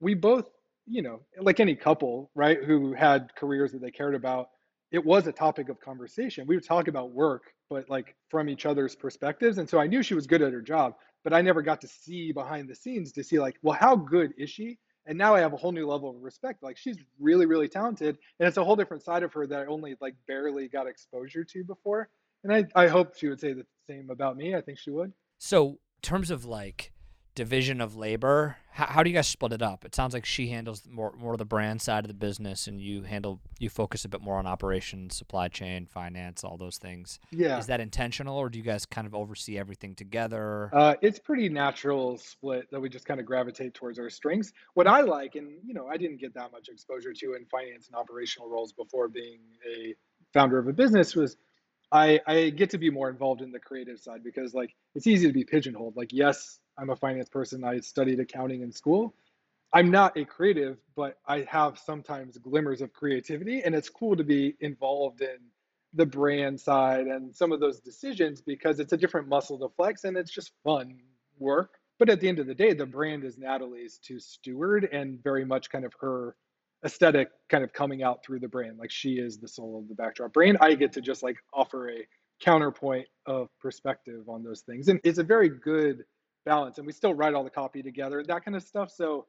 we 0.00 0.14
both, 0.14 0.46
you 0.86 1.02
know, 1.02 1.20
like 1.40 1.60
any 1.60 1.74
couple, 1.74 2.30
right, 2.34 2.62
who 2.62 2.92
had 2.92 3.34
careers 3.36 3.72
that 3.72 3.80
they 3.80 3.90
cared 3.90 4.14
about, 4.14 4.50
it 4.90 5.04
was 5.04 5.26
a 5.26 5.32
topic 5.32 5.68
of 5.68 5.80
conversation. 5.80 6.46
We 6.46 6.56
would 6.56 6.64
talk 6.64 6.88
about 6.88 7.12
work, 7.12 7.52
but 7.70 7.88
like 7.88 8.14
from 8.28 8.48
each 8.48 8.66
other's 8.66 8.94
perspectives. 8.94 9.58
And 9.58 9.68
so 9.68 9.78
I 9.78 9.86
knew 9.86 10.02
she 10.02 10.14
was 10.14 10.26
good 10.26 10.42
at 10.42 10.52
her 10.52 10.60
job, 10.60 10.94
but 11.24 11.32
I 11.32 11.42
never 11.42 11.62
got 11.62 11.80
to 11.82 11.88
see 11.88 12.32
behind 12.32 12.68
the 12.68 12.74
scenes 12.74 13.12
to 13.12 13.24
see 13.24 13.38
like, 13.38 13.58
well, 13.62 13.76
how 13.78 13.96
good 13.96 14.32
is 14.36 14.50
she? 14.50 14.78
And 15.06 15.18
now 15.18 15.34
I 15.34 15.40
have 15.40 15.52
a 15.52 15.56
whole 15.56 15.72
new 15.72 15.86
level 15.86 16.10
of 16.10 16.22
respect. 16.22 16.62
Like 16.62 16.76
she's 16.76 16.98
really, 17.18 17.46
really 17.46 17.68
talented, 17.68 18.18
and 18.38 18.46
it's 18.48 18.56
a 18.56 18.64
whole 18.64 18.76
different 18.76 19.02
side 19.02 19.22
of 19.22 19.32
her 19.32 19.46
that 19.46 19.60
I 19.60 19.66
only 19.66 19.96
like 20.00 20.14
barely 20.28 20.68
got 20.68 20.86
exposure 20.86 21.44
to 21.44 21.64
before. 21.64 22.08
And 22.44 22.52
I, 22.52 22.64
I 22.74 22.88
hope 22.88 23.16
she 23.16 23.28
would 23.28 23.40
say 23.40 23.52
the 23.52 23.66
same 23.88 24.10
about 24.10 24.36
me. 24.36 24.54
I 24.54 24.60
think 24.60 24.78
she 24.78 24.90
would. 24.90 25.12
So, 25.38 25.70
in 25.70 26.02
terms 26.02 26.30
of 26.30 26.44
like 26.44 26.92
division 27.34 27.80
of 27.80 27.96
labor, 27.96 28.56
how, 28.70 28.86
how 28.86 29.02
do 29.02 29.10
you 29.10 29.16
guys 29.16 29.28
split 29.28 29.52
it 29.52 29.62
up? 29.62 29.84
It 29.84 29.94
sounds 29.94 30.14
like 30.14 30.24
she 30.24 30.48
handles 30.48 30.82
more 30.90 31.12
more 31.18 31.32
of 31.32 31.38
the 31.38 31.44
brand 31.44 31.80
side 31.82 32.04
of 32.04 32.08
the 32.08 32.14
business, 32.14 32.66
and 32.66 32.80
you 32.80 33.02
handle 33.02 33.40
you 33.58 33.68
focus 33.68 34.04
a 34.04 34.08
bit 34.08 34.20
more 34.20 34.36
on 34.36 34.46
operations, 34.46 35.16
supply 35.16 35.48
chain, 35.48 35.86
finance, 35.86 36.44
all 36.44 36.56
those 36.56 36.78
things. 36.78 37.18
Yeah. 37.30 37.58
Is 37.58 37.66
that 37.66 37.80
intentional, 37.80 38.36
or 38.36 38.48
do 38.48 38.58
you 38.58 38.64
guys 38.64 38.86
kind 38.86 39.06
of 39.06 39.14
oversee 39.14 39.58
everything 39.58 39.94
together? 39.94 40.70
Uh, 40.72 40.94
it's 41.02 41.18
pretty 41.18 41.48
natural 41.48 42.18
split 42.18 42.70
that 42.70 42.80
we 42.80 42.88
just 42.88 43.04
kind 43.04 43.20
of 43.20 43.26
gravitate 43.26 43.74
towards 43.74 43.98
our 43.98 44.10
strengths. 44.10 44.52
What 44.74 44.86
I 44.86 45.00
like, 45.00 45.34
and 45.34 45.52
you 45.64 45.74
know, 45.74 45.86
I 45.86 45.96
didn't 45.96 46.20
get 46.20 46.34
that 46.34 46.52
much 46.52 46.68
exposure 46.68 47.12
to 47.12 47.34
in 47.34 47.44
finance 47.46 47.88
and 47.88 47.96
operational 47.96 48.48
roles 48.48 48.72
before 48.72 49.08
being 49.08 49.40
a 49.68 49.94
founder 50.32 50.58
of 50.58 50.66
a 50.68 50.72
business, 50.72 51.14
was 51.14 51.36
I, 51.92 52.20
I 52.26 52.50
get 52.50 52.70
to 52.70 52.78
be 52.78 52.90
more 52.90 53.10
involved 53.10 53.42
in 53.42 53.52
the 53.52 53.58
creative 53.58 54.00
side 54.00 54.24
because 54.24 54.54
like 54.54 54.74
it's 54.94 55.06
easy 55.06 55.26
to 55.26 55.32
be 55.32 55.44
pigeonholed. 55.44 55.94
Like, 55.94 56.10
yes, 56.10 56.58
I'm 56.78 56.90
a 56.90 56.96
finance 56.96 57.28
person. 57.28 57.64
I 57.64 57.80
studied 57.80 58.20
accounting 58.20 58.62
in 58.62 58.72
school. 58.72 59.14
I'm 59.72 59.90
not 59.90 60.16
a 60.16 60.24
creative, 60.24 60.78
but 60.94 61.18
I 61.26 61.46
have 61.48 61.78
sometimes 61.78 62.36
glimmers 62.38 62.82
of 62.82 62.92
creativity, 62.92 63.62
and 63.62 63.74
it's 63.74 63.88
cool 63.88 64.16
to 64.16 64.24
be 64.24 64.54
involved 64.60 65.22
in 65.22 65.38
the 65.94 66.06
brand 66.06 66.60
side 66.60 67.06
and 67.06 67.34
some 67.34 67.52
of 67.52 67.60
those 67.60 67.80
decisions 67.80 68.40
because 68.40 68.80
it's 68.80 68.92
a 68.92 68.96
different 68.96 69.28
muscle 69.28 69.58
to 69.58 69.68
flex 69.76 70.04
and 70.04 70.16
it's 70.16 70.30
just 70.30 70.52
fun 70.64 70.98
work. 71.38 71.74
But 71.98 72.08
at 72.08 72.20
the 72.20 72.28
end 72.28 72.38
of 72.38 72.46
the 72.46 72.54
day, 72.54 72.72
the 72.72 72.86
brand 72.86 73.24
is 73.24 73.38
Natalie's 73.38 73.98
to 74.04 74.18
steward 74.18 74.88
and 74.90 75.22
very 75.22 75.44
much 75.44 75.70
kind 75.70 75.84
of 75.84 75.92
her 76.00 76.34
aesthetic 76.84 77.28
kind 77.48 77.62
of 77.62 77.72
coming 77.72 78.02
out 78.02 78.24
through 78.24 78.40
the 78.40 78.48
brand. 78.48 78.78
Like 78.78 78.90
she 78.90 79.14
is 79.14 79.38
the 79.38 79.48
soul 79.48 79.78
of 79.78 79.88
the 79.88 79.94
backdrop 79.94 80.32
brand. 80.32 80.58
I 80.60 80.74
get 80.74 80.92
to 80.94 81.00
just 81.00 81.22
like 81.22 81.36
offer 81.52 81.90
a 81.90 82.06
counterpoint 82.40 83.06
of 83.26 83.48
perspective 83.60 84.28
on 84.28 84.42
those 84.42 84.62
things. 84.62 84.88
And 84.88 84.98
it's 85.04 85.18
a 85.18 85.22
very 85.22 85.48
good 85.48 86.04
balance. 86.44 86.78
And 86.78 86.86
we 86.86 86.92
still 86.92 87.14
write 87.14 87.34
all 87.34 87.44
the 87.44 87.50
copy 87.50 87.82
together, 87.82 88.22
that 88.22 88.44
kind 88.44 88.56
of 88.56 88.62
stuff. 88.62 88.90
So 88.90 89.26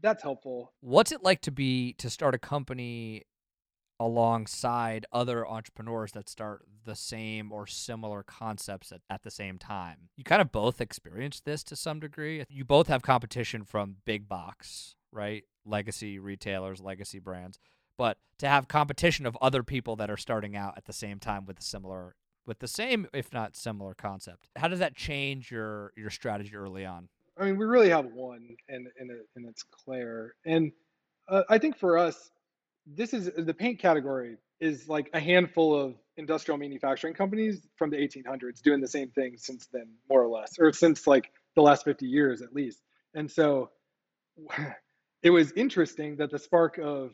that's 0.00 0.22
helpful. 0.22 0.72
What's 0.80 1.12
it 1.12 1.22
like 1.22 1.40
to 1.42 1.50
be 1.50 1.94
to 1.94 2.10
start 2.10 2.34
a 2.34 2.38
company 2.38 3.24
alongside 4.00 5.04
other 5.12 5.46
entrepreneurs 5.46 6.12
that 6.12 6.28
start 6.28 6.64
the 6.84 6.94
same 6.94 7.50
or 7.50 7.66
similar 7.66 8.22
concepts 8.22 8.92
at, 8.92 9.00
at 9.10 9.22
the 9.22 9.30
same 9.30 9.58
time? 9.58 10.08
You 10.16 10.24
kind 10.24 10.42
of 10.42 10.52
both 10.52 10.80
experienced 10.80 11.44
this 11.44 11.62
to 11.64 11.76
some 11.76 12.00
degree. 12.00 12.44
You 12.48 12.64
both 12.64 12.88
have 12.88 13.02
competition 13.02 13.64
from 13.64 13.96
big 14.04 14.28
box, 14.28 14.94
right? 15.12 15.44
Legacy 15.64 16.18
retailers, 16.18 16.80
legacy 16.80 17.18
brands. 17.18 17.58
But 17.96 18.18
to 18.38 18.48
have 18.48 18.68
competition 18.68 19.26
of 19.26 19.36
other 19.42 19.64
people 19.64 19.96
that 19.96 20.10
are 20.10 20.16
starting 20.16 20.54
out 20.54 20.74
at 20.76 20.84
the 20.84 20.92
same 20.92 21.18
time 21.18 21.44
with 21.44 21.58
a 21.58 21.62
similar 21.62 22.14
with 22.48 22.58
the 22.58 22.66
same 22.66 23.06
if 23.12 23.32
not 23.32 23.54
similar 23.54 23.94
concept. 23.94 24.48
How 24.56 24.66
does 24.66 24.80
that 24.80 24.96
change 24.96 25.52
your 25.52 25.92
your 25.96 26.10
strategy 26.10 26.56
early 26.56 26.84
on? 26.84 27.08
I 27.38 27.44
mean, 27.44 27.56
we 27.56 27.66
really 27.66 27.90
have 27.90 28.06
one, 28.06 28.56
and 28.68 28.88
and, 28.98 29.10
and 29.36 29.46
it's 29.46 29.62
Clare. 29.62 30.34
And 30.44 30.72
uh, 31.28 31.42
I 31.48 31.58
think 31.58 31.76
for 31.76 31.96
us, 31.98 32.30
this 32.86 33.14
is 33.14 33.30
the 33.36 33.54
paint 33.54 33.78
category 33.78 34.38
is 34.60 34.88
like 34.88 35.08
a 35.12 35.20
handful 35.20 35.78
of 35.78 35.94
industrial 36.16 36.58
manufacturing 36.58 37.14
companies 37.14 37.60
from 37.76 37.90
the 37.90 37.96
1800s 37.96 38.60
doing 38.60 38.80
the 38.80 38.88
same 38.88 39.08
thing 39.10 39.36
since 39.36 39.68
then, 39.72 39.86
more 40.10 40.20
or 40.20 40.26
less, 40.26 40.58
or 40.58 40.72
since 40.72 41.06
like 41.06 41.30
the 41.54 41.62
last 41.62 41.84
50 41.84 42.06
years 42.06 42.42
at 42.42 42.52
least. 42.52 42.82
And 43.14 43.30
so, 43.30 43.70
it 45.22 45.30
was 45.30 45.52
interesting 45.52 46.16
that 46.16 46.30
the 46.30 46.38
spark 46.38 46.78
of 46.78 47.12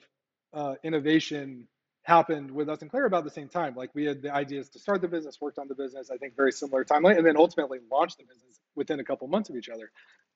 uh, 0.54 0.76
innovation 0.84 1.66
happened 2.04 2.50
with 2.50 2.68
us 2.68 2.82
and 2.82 2.90
Clare 2.90 3.06
about 3.06 3.25
the 3.25 3.30
same 3.30 3.49
time. 3.49 3.75
Like 3.75 3.90
we 3.94 4.04
had 4.04 4.23
the 4.23 4.32
ideas 4.32 4.68
to 4.70 4.78
start 4.78 5.00
the 5.00 5.08
business, 5.08 5.40
worked 5.40 5.58
on 5.58 5.68
the 5.68 5.75
business, 5.75 6.11
I 6.11 6.16
think 6.16 6.37
very 6.37 6.52
similar 6.52 6.84
timeline, 6.84 7.16
and 7.16 7.26
then 7.26 7.37
ultimately 7.37 7.78
launched 7.90 8.18
the 8.18 8.25
business 8.25 8.61
within 8.76 9.00
a 9.00 9.04
couple 9.04 9.26
months 9.28 9.50
of 9.50 9.56
each 9.56 9.68
other. 9.68 9.90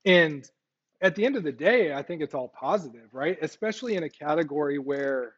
And 0.04 0.48
at 1.00 1.14
the 1.14 1.24
end 1.24 1.36
of 1.36 1.44
the 1.44 1.52
day, 1.52 1.92
I 1.92 2.02
think 2.02 2.22
it's 2.22 2.34
all 2.34 2.48
positive, 2.48 3.12
right? 3.12 3.38
Especially 3.42 3.96
in 3.96 4.02
a 4.02 4.08
category 4.08 4.78
where 4.78 5.34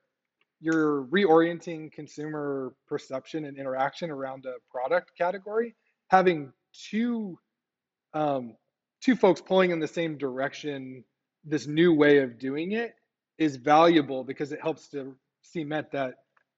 you're 0.61 1.05
reorienting 1.07 1.91
consumer 1.93 2.75
perception 2.87 3.45
and 3.47 3.59
interaction 3.59 4.11
around 4.11 4.47
a 4.47 4.55
product 4.71 5.13
category. 5.19 5.75
Having 6.09 6.53
two 6.91 7.39
um, 8.15 8.57
two 9.01 9.17
folks 9.17 9.41
pulling 9.41 9.71
in 9.71 9.81
the 9.81 9.89
same 9.89 10.19
direction, 10.19 11.05
this 11.45 11.67
new 11.67 11.95
way 11.95 12.19
of 12.19 12.39
doing 12.39 12.73
it 12.73 12.95
is 13.39 13.57
valuable 13.57 14.25
because 14.25 14.53
it 14.53 14.61
helps 14.61 14.89
to 14.89 15.17
cement 15.43 15.91
that, 15.93 16.15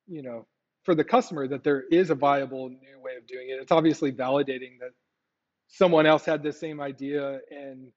you 0.07 0.23
know, 0.23 0.47
for 0.83 0.95
the 0.95 1.05
customer 1.05 1.47
that 1.49 1.65
there 1.65 1.83
is 1.91 2.11
a 2.11 2.15
viable 2.15 2.69
new 2.69 3.01
way 3.03 3.17
of 3.17 3.27
doing 3.27 3.49
it. 3.51 3.59
It's 3.61 3.73
obviously 3.73 4.13
validating 4.13 4.79
that 4.81 4.91
someone 5.69 6.07
else 6.07 6.25
had 6.25 6.43
the 6.43 6.53
same 6.53 6.81
idea 6.81 7.41
and 7.51 7.89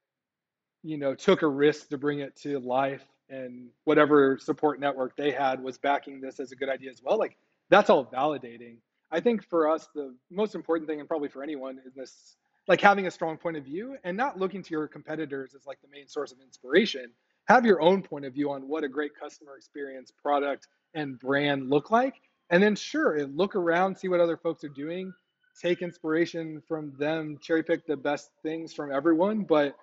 you 0.82 0.96
know 0.96 1.14
took 1.14 1.42
a 1.42 1.48
risk 1.48 1.88
to 1.88 1.98
bring 1.98 2.20
it 2.20 2.36
to 2.36 2.58
life 2.60 3.04
and 3.28 3.68
whatever 3.84 4.38
support 4.38 4.78
network 4.78 5.16
they 5.16 5.32
had 5.32 5.62
was 5.62 5.76
backing 5.78 6.20
this 6.20 6.38
as 6.38 6.52
a 6.52 6.56
good 6.56 6.68
idea 6.68 6.90
as 6.90 7.02
well. 7.02 7.18
Like 7.18 7.36
that's 7.70 7.90
all 7.90 8.06
validating. 8.06 8.76
I 9.10 9.20
think 9.20 9.44
for 9.48 9.68
us 9.68 9.88
the 9.94 10.14
most 10.30 10.54
important 10.54 10.88
thing 10.88 11.00
and 11.00 11.08
probably 11.08 11.28
for 11.28 11.42
anyone 11.42 11.78
is 11.84 11.94
this 11.94 12.36
like 12.68 12.80
having 12.80 13.06
a 13.06 13.10
strong 13.10 13.36
point 13.36 13.56
of 13.56 13.64
view 13.64 13.96
and 14.04 14.16
not 14.16 14.38
looking 14.38 14.62
to 14.62 14.70
your 14.70 14.88
competitors 14.88 15.54
as 15.54 15.66
like 15.66 15.80
the 15.82 15.88
main 15.88 16.08
source 16.08 16.32
of 16.32 16.38
inspiration. 16.40 17.10
Have 17.46 17.64
your 17.64 17.80
own 17.80 18.02
point 18.02 18.24
of 18.24 18.34
view 18.34 18.50
on 18.50 18.66
what 18.66 18.82
a 18.82 18.88
great 18.88 19.12
customer 19.18 19.56
experience 19.56 20.12
product 20.20 20.66
and 20.96 21.18
brand 21.18 21.70
look 21.70 21.92
like. 21.92 22.20
And 22.50 22.62
then 22.62 22.74
sure 22.74 23.24
look 23.26 23.54
around 23.54 23.96
see 23.96 24.08
what 24.08 24.20
other 24.20 24.36
folks 24.36 24.64
are 24.64 24.68
doing 24.68 25.12
take 25.60 25.80
inspiration 25.80 26.62
from 26.68 26.92
them 26.98 27.38
cherry 27.40 27.62
pick 27.62 27.86
the 27.86 27.96
best 27.96 28.30
things 28.42 28.74
from 28.74 28.92
everyone 28.92 29.42
but 29.42 29.74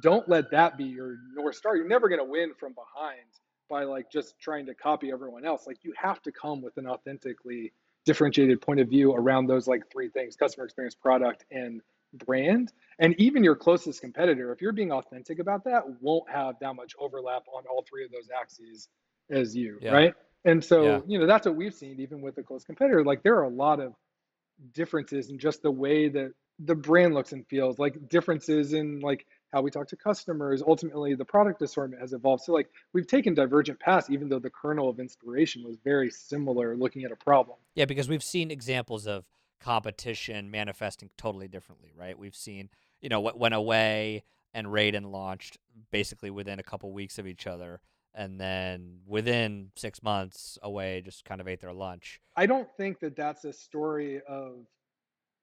don't 0.00 0.28
let 0.28 0.50
that 0.50 0.78
be 0.78 0.84
your 0.84 1.16
north 1.34 1.56
star. 1.56 1.76
You're 1.76 1.88
never 1.88 2.08
going 2.08 2.20
to 2.20 2.24
win 2.24 2.52
from 2.58 2.74
behind 2.74 3.20
by 3.68 3.84
like 3.84 4.10
just 4.10 4.38
trying 4.40 4.66
to 4.66 4.74
copy 4.74 5.10
everyone 5.12 5.44
else. 5.44 5.66
Like 5.66 5.78
you 5.82 5.92
have 6.00 6.22
to 6.22 6.32
come 6.32 6.62
with 6.62 6.76
an 6.76 6.86
authentically 6.86 7.72
differentiated 8.04 8.60
point 8.60 8.80
of 8.80 8.88
view 8.88 9.12
around 9.12 9.46
those 9.46 9.68
like 9.68 9.82
three 9.92 10.08
things 10.08 10.34
customer 10.36 10.64
experience 10.64 10.94
product 10.94 11.44
and 11.50 11.80
brand. 12.14 12.72
And 12.98 13.14
even 13.18 13.44
your 13.44 13.56
closest 13.56 14.00
competitor 14.00 14.52
if 14.52 14.60
you're 14.60 14.72
being 14.72 14.92
authentic 14.92 15.38
about 15.38 15.64
that 15.64 15.82
won't 16.00 16.28
have 16.30 16.56
that 16.60 16.74
much 16.74 16.92
overlap 16.98 17.44
on 17.54 17.64
all 17.70 17.84
three 17.88 18.04
of 18.04 18.10
those 18.10 18.28
axes 18.38 18.88
as 19.30 19.56
you 19.56 19.78
Yeah. 19.80 19.92
right 19.92 20.14
and 20.44 20.62
so 20.64 20.82
Yeah. 20.84 21.00
you 21.06 21.18
know 21.18 21.26
that's 21.26 21.46
what 21.46 21.56
we've 21.56 21.74
seen 21.74 22.00
even 22.00 22.20
with 22.20 22.38
a 22.38 22.42
close 22.42 22.64
competitor. 22.64 23.04
Like 23.04 23.22
there 23.22 23.36
are 23.36 23.44
a 23.44 23.48
lot 23.48 23.80
of 23.80 23.94
differences 24.72 25.30
in 25.30 25.38
just 25.38 25.62
the 25.62 25.70
way 25.70 26.08
that 26.08 26.32
the 26.58 26.74
brand 26.74 27.14
looks 27.14 27.32
and 27.32 27.46
feels 27.48 27.78
like 27.78 28.08
differences 28.08 28.72
in 28.72 29.00
like 29.00 29.26
how 29.52 29.60
we 29.60 29.70
talk 29.70 29.88
to 29.88 29.96
customers. 29.96 30.62
Ultimately 30.66 31.14
the 31.14 31.24
product 31.24 31.60
assortment 31.62 32.00
has 32.00 32.12
evolved. 32.12 32.44
So 32.44 32.52
like 32.52 32.68
we've 32.92 33.06
taken 33.06 33.34
divergent 33.34 33.80
paths 33.80 34.10
even 34.10 34.28
though 34.28 34.38
the 34.38 34.50
kernel 34.50 34.88
of 34.88 35.00
inspiration 35.00 35.64
was 35.64 35.76
very 35.82 36.10
similar 36.10 36.76
looking 36.76 37.04
at 37.04 37.10
a 37.12 37.16
problem. 37.16 37.56
Yeah, 37.74 37.86
because 37.86 38.08
we've 38.08 38.22
seen 38.22 38.50
examples 38.50 39.06
of 39.06 39.24
competition 39.60 40.50
manifesting 40.50 41.10
totally 41.16 41.48
differently, 41.48 41.92
right? 41.96 42.18
We've 42.18 42.34
seen, 42.36 42.68
you 43.00 43.08
know, 43.08 43.20
what 43.20 43.38
went 43.38 43.54
away 43.54 44.24
and 44.54 44.66
Raden 44.66 45.10
launched 45.10 45.58
basically 45.90 46.30
within 46.30 46.58
a 46.58 46.62
couple 46.62 46.92
weeks 46.92 47.18
of 47.18 47.26
each 47.26 47.46
other, 47.46 47.80
and 48.14 48.40
then 48.40 48.98
within 49.06 49.70
six 49.76 50.02
months, 50.02 50.58
away 50.62 51.00
just 51.04 51.24
kind 51.24 51.40
of 51.40 51.48
ate 51.48 51.60
their 51.60 51.72
lunch. 51.72 52.20
i 52.36 52.46
don't 52.46 52.68
think 52.76 53.00
that 53.00 53.16
that's 53.16 53.44
a 53.44 53.52
story 53.52 54.20
of 54.28 54.66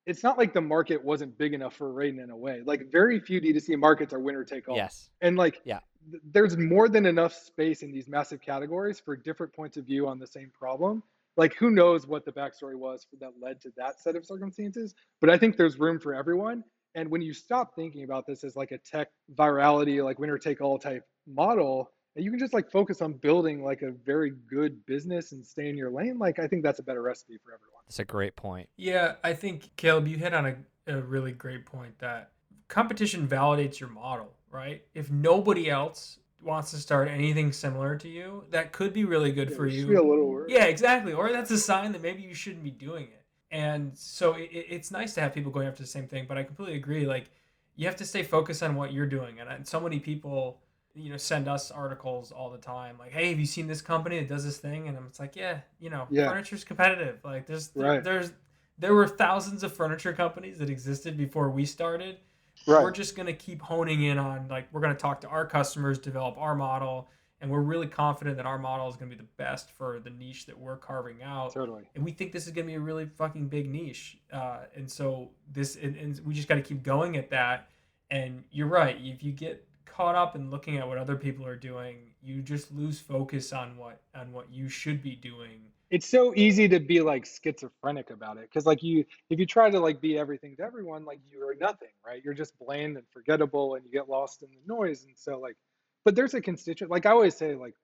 it's 0.06 0.24
not 0.24 0.38
like 0.40 0.54
the 0.54 0.62
market 0.62 1.04
wasn't 1.04 1.38
big 1.38 1.54
enough 1.54 1.76
for 1.76 1.94
Raden 1.94 2.24
in 2.24 2.32
a 2.32 2.36
way. 2.38 2.62
Like 2.66 2.92
very 2.92 3.20
few 3.20 3.40
D2C 3.40 3.78
markets 3.78 4.12
are 4.12 4.20
winner 4.20 4.44
take 4.44 4.68
all. 4.68 4.76
Yes. 4.76 5.12
And 5.22 5.38
like, 5.38 5.62
Yeah. 5.66 5.82
th- 6.10 6.24
there's 6.32 6.58
more 6.58 6.90
than 6.90 7.06
enough 7.06 7.32
space 7.34 7.84
in 7.84 7.92
these 7.92 8.08
massive 8.08 8.42
categories 8.42 9.00
for 9.00 9.16
different 9.16 9.54
points 9.54 9.78
of 9.78 9.86
view 9.86 10.08
on 10.08 10.18
the 10.18 10.26
same 10.26 10.52
problem. 10.58 11.04
Like, 11.38 11.54
who 11.56 11.70
knows 11.70 12.08
what 12.08 12.26
the 12.26 12.32
backstory 12.32 12.76
was 12.76 13.06
for 13.08 13.18
that 13.18 13.34
led 13.40 13.62
to 13.62 13.72
that 13.78 14.00
set 14.00 14.16
of 14.16 14.26
circumstances? 14.26 14.96
But 15.22 15.30
I 15.30 15.38
think 15.38 15.58
there's 15.58 15.78
room 15.78 16.00
for 16.00 16.16
everyone. 16.16 16.64
And 16.96 17.10
when 17.12 17.22
you 17.22 17.34
stop 17.34 17.76
thinking 17.76 18.04
about 18.04 18.26
this 18.26 18.44
as 18.44 18.56
like 18.56 18.72
a 18.72 18.80
tech 18.80 19.10
virality, 19.36 20.04
like 20.04 20.18
winner 20.18 20.40
take 20.40 20.60
all 20.60 20.80
type 20.80 21.04
model, 21.28 21.92
and 22.16 22.26
you 22.26 22.32
can 22.32 22.40
just 22.40 22.54
like 22.54 22.70
focus 22.72 23.02
on 23.02 23.14
building 23.14 23.64
like 23.64 23.82
a 23.82 23.92
very 23.92 24.32
good 24.50 24.86
business 24.86 25.32
and 25.32 25.46
stay 25.46 25.70
in 25.70 25.78
your 25.78 25.90
lane. 25.92 26.18
Like, 26.20 26.40
I 26.40 26.48
think 26.48 26.64
that's 26.64 26.80
a 26.80 26.84
better 26.84 27.02
recipe 27.02 27.38
for 27.44 27.54
everyone. 27.54 27.82
That's 27.88 28.00
a 28.00 28.06
great 28.06 28.36
point. 28.36 28.70
Yeah, 28.78 29.16
I 29.24 29.34
think 29.34 29.70
Caleb, 29.76 30.08
you 30.08 30.18
hit 30.18 30.34
on 30.34 30.46
a, 30.46 30.56
a 30.88 31.02
really 31.02 31.32
great 31.32 31.66
point 31.66 31.98
that 32.00 32.32
competition 32.68 33.28
validates 33.28 33.80
your 33.80 33.90
model, 33.90 34.32
right? 34.52 34.84
If 34.94 35.10
nobody 35.12 35.70
else 35.70 36.20
wants 36.42 36.72
to 36.72 36.78
start 36.78 37.08
anything 37.10 37.52
similar 37.52 37.98
to 37.98 38.08
you, 38.08 38.44
that 38.52 38.72
could 38.72 38.94
be 38.94 39.06
really 39.06 39.32
good 39.32 39.52
for 39.54 39.66
Yeah, 39.68 39.74
you. 39.74 39.80
just 39.82 39.90
be 39.90 39.96
a 39.96 40.02
little 40.04 40.30
worried. 40.30 40.52
Yeah, 40.52 40.66
exactly. 40.66 41.14
Or 41.14 41.32
that's 41.32 41.52
a 41.52 41.58
sign 41.58 41.92
that 41.94 42.02
maybe 42.02 42.22
you 42.22 42.34
shouldn't 42.34 42.64
be 42.64 42.72
doing 42.72 43.06
it. 43.06 43.24
And 43.52 43.98
so 43.98 44.34
it, 44.34 44.50
it- 44.52 44.68
it's 44.70 44.92
nice 44.92 45.14
to 45.16 45.22
have 45.22 45.34
people 45.34 45.52
going 45.52 45.68
after 45.68 45.82
the 45.84 45.88
same 45.90 46.08
thing, 46.08 46.26
but 46.28 46.38
I 46.38 46.44
completely 46.44 46.76
agree. 46.76 47.06
Like, 47.06 47.32
you 47.76 47.86
have 47.88 47.96
to 47.98 48.06
stay 48.06 48.24
focused 48.24 48.62
on 48.62 48.76
what 48.76 48.94
you're 48.94 49.06
doing. 49.08 49.40
And, 49.40 49.50
and 49.50 49.68
so 49.68 49.80
many 49.80 50.00
people, 50.00 50.60
you 50.96 51.10
know, 51.12 51.18
send 51.18 51.48
us 51.48 51.72
articles 51.72 52.32
all 52.32 52.50
the 52.50 52.58
time, 52.58 52.98
like, 52.98 53.12
"Hey, 53.12 53.30
have 53.30 53.40
you 53.40 53.46
seen 53.46 53.68
this 53.68 53.82
company 53.82 54.20
that 54.20 54.28
does 54.28 54.44
this 54.44 54.58
thing?" 54.58 54.88
And 54.88 54.98
I'm 54.98 55.06
it's 55.08 55.20
like, 55.20 55.36
yeah, 55.36 55.60
you 55.80 55.90
know, 55.90 56.08
Yeah. 56.10 56.28
furniture's 56.30 56.64
competitive. 56.64 57.20
Like, 57.24 57.46
there's 57.46 57.70
there- 57.70 57.92
Right. 57.92 58.04
there's 58.04 58.32
there 58.78 58.96
were 58.96 59.08
thousands 59.08 59.62
of 59.64 59.74
furniture 59.74 60.14
companies 60.14 60.58
that 60.60 60.70
existed 60.70 61.18
before 61.18 61.50
we 61.50 61.66
started. 61.66 62.18
Right. 62.66 62.82
We're 62.82 62.92
just 62.92 63.14
going 63.16 63.26
to 63.26 63.34
keep 63.34 63.62
honing 63.62 64.04
in 64.04 64.18
on 64.18 64.48
like 64.48 64.68
we're 64.72 64.80
going 64.82 64.96
to 64.96 65.00
talk 65.00 65.20
to 65.22 65.28
our 65.28 65.46
customers, 65.46 66.00
develop 66.00 66.38
our 66.38 66.56
model, 66.56 67.10
and 67.42 67.52
we're 67.52 67.60
really 67.62 67.88
confident 67.88 68.38
that 68.38 68.46
our 68.46 68.58
model 68.58 68.88
is 68.90 68.96
going 68.96 69.10
to 69.12 69.16
be 69.18 69.22
the 69.22 69.28
best 69.38 69.70
for 69.72 70.00
the 70.00 70.10
niche 70.10 70.46
that 70.46 70.58
we're 70.58 70.78
carving 70.78 71.22
out. 71.22 71.54
Totally. 71.54 71.90
And 71.96 72.04
we 72.06 72.12
think 72.12 72.32
this 72.32 72.48
is 72.48 72.52
going 72.54 72.66
to 72.68 72.72
be 72.72 72.76
a 72.76 72.80
really 72.80 73.06
fucking 73.06 73.48
big 73.50 73.70
niche. 73.70 74.18
Uh, 74.32 74.60
and 74.76 74.90
so 74.90 75.32
this, 75.52 75.76
and, 75.76 75.96
and 75.98 76.20
we 76.26 76.34
just 76.34 76.48
got 76.48 76.56
to 76.56 76.62
keep 76.62 76.82
going 76.84 77.16
at 77.18 77.30
that. 77.30 77.70
And 78.12 78.44
you're 78.50 78.68
right. 78.68 78.98
If 79.02 79.24
you 79.24 79.32
get 79.34 79.66
caught 80.00 80.16
up 80.16 80.34
in 80.34 80.50
looking 80.50 80.78
at 80.78 80.88
what 80.88 80.98
other 80.98 81.18
people 81.18 81.46
are 81.46 81.58
doing, 81.58 81.98
you 82.24 82.42
just 82.42 82.74
lose 82.74 83.02
focus 83.02 83.52
on 83.52 83.76
what 83.76 84.00
on 84.16 84.32
what 84.32 84.50
you 84.50 84.70
should 84.70 85.04
be 85.04 85.14
doing. 85.14 85.60
It's 85.92 86.08
so 86.08 86.34
easy 86.38 86.70
to 86.70 86.80
be 86.80 87.02
like 87.02 87.26
schizophrenic 87.26 88.10
about 88.10 88.38
it 88.38 88.44
because 88.44 88.66
like 88.66 88.82
you 88.82 89.04
if 89.30 89.40
you 89.40 89.46
try 89.46 89.70
to 89.70 89.78
like 89.78 90.00
be 90.00 90.18
everything 90.18 90.56
to 90.56 90.64
everyone, 90.64 91.04
like 91.04 91.20
you're 91.30 91.54
nothing, 91.56 91.90
right? 92.06 92.22
You're 92.24 92.34
just 92.34 92.58
bland 92.60 92.96
and 92.96 93.06
forgettable 93.12 93.76
and 93.76 93.84
you 93.84 93.92
get 93.92 94.08
lost 94.08 94.42
in 94.42 94.48
the 94.52 94.74
noise. 94.74 95.04
And 95.04 95.18
so 95.18 95.38
like 95.38 95.58
but 96.06 96.16
there's 96.16 96.34
a 96.34 96.40
constituent 96.40 96.92
like 96.92 97.06
I 97.06 97.12
always 97.12 97.36
say, 97.36 97.56
like, 97.56 97.76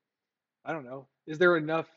I 0.63 0.71
don't 0.71 0.86
know, 0.86 1.08
is 1.28 1.38
there 1.38 1.58
enough 1.58 1.88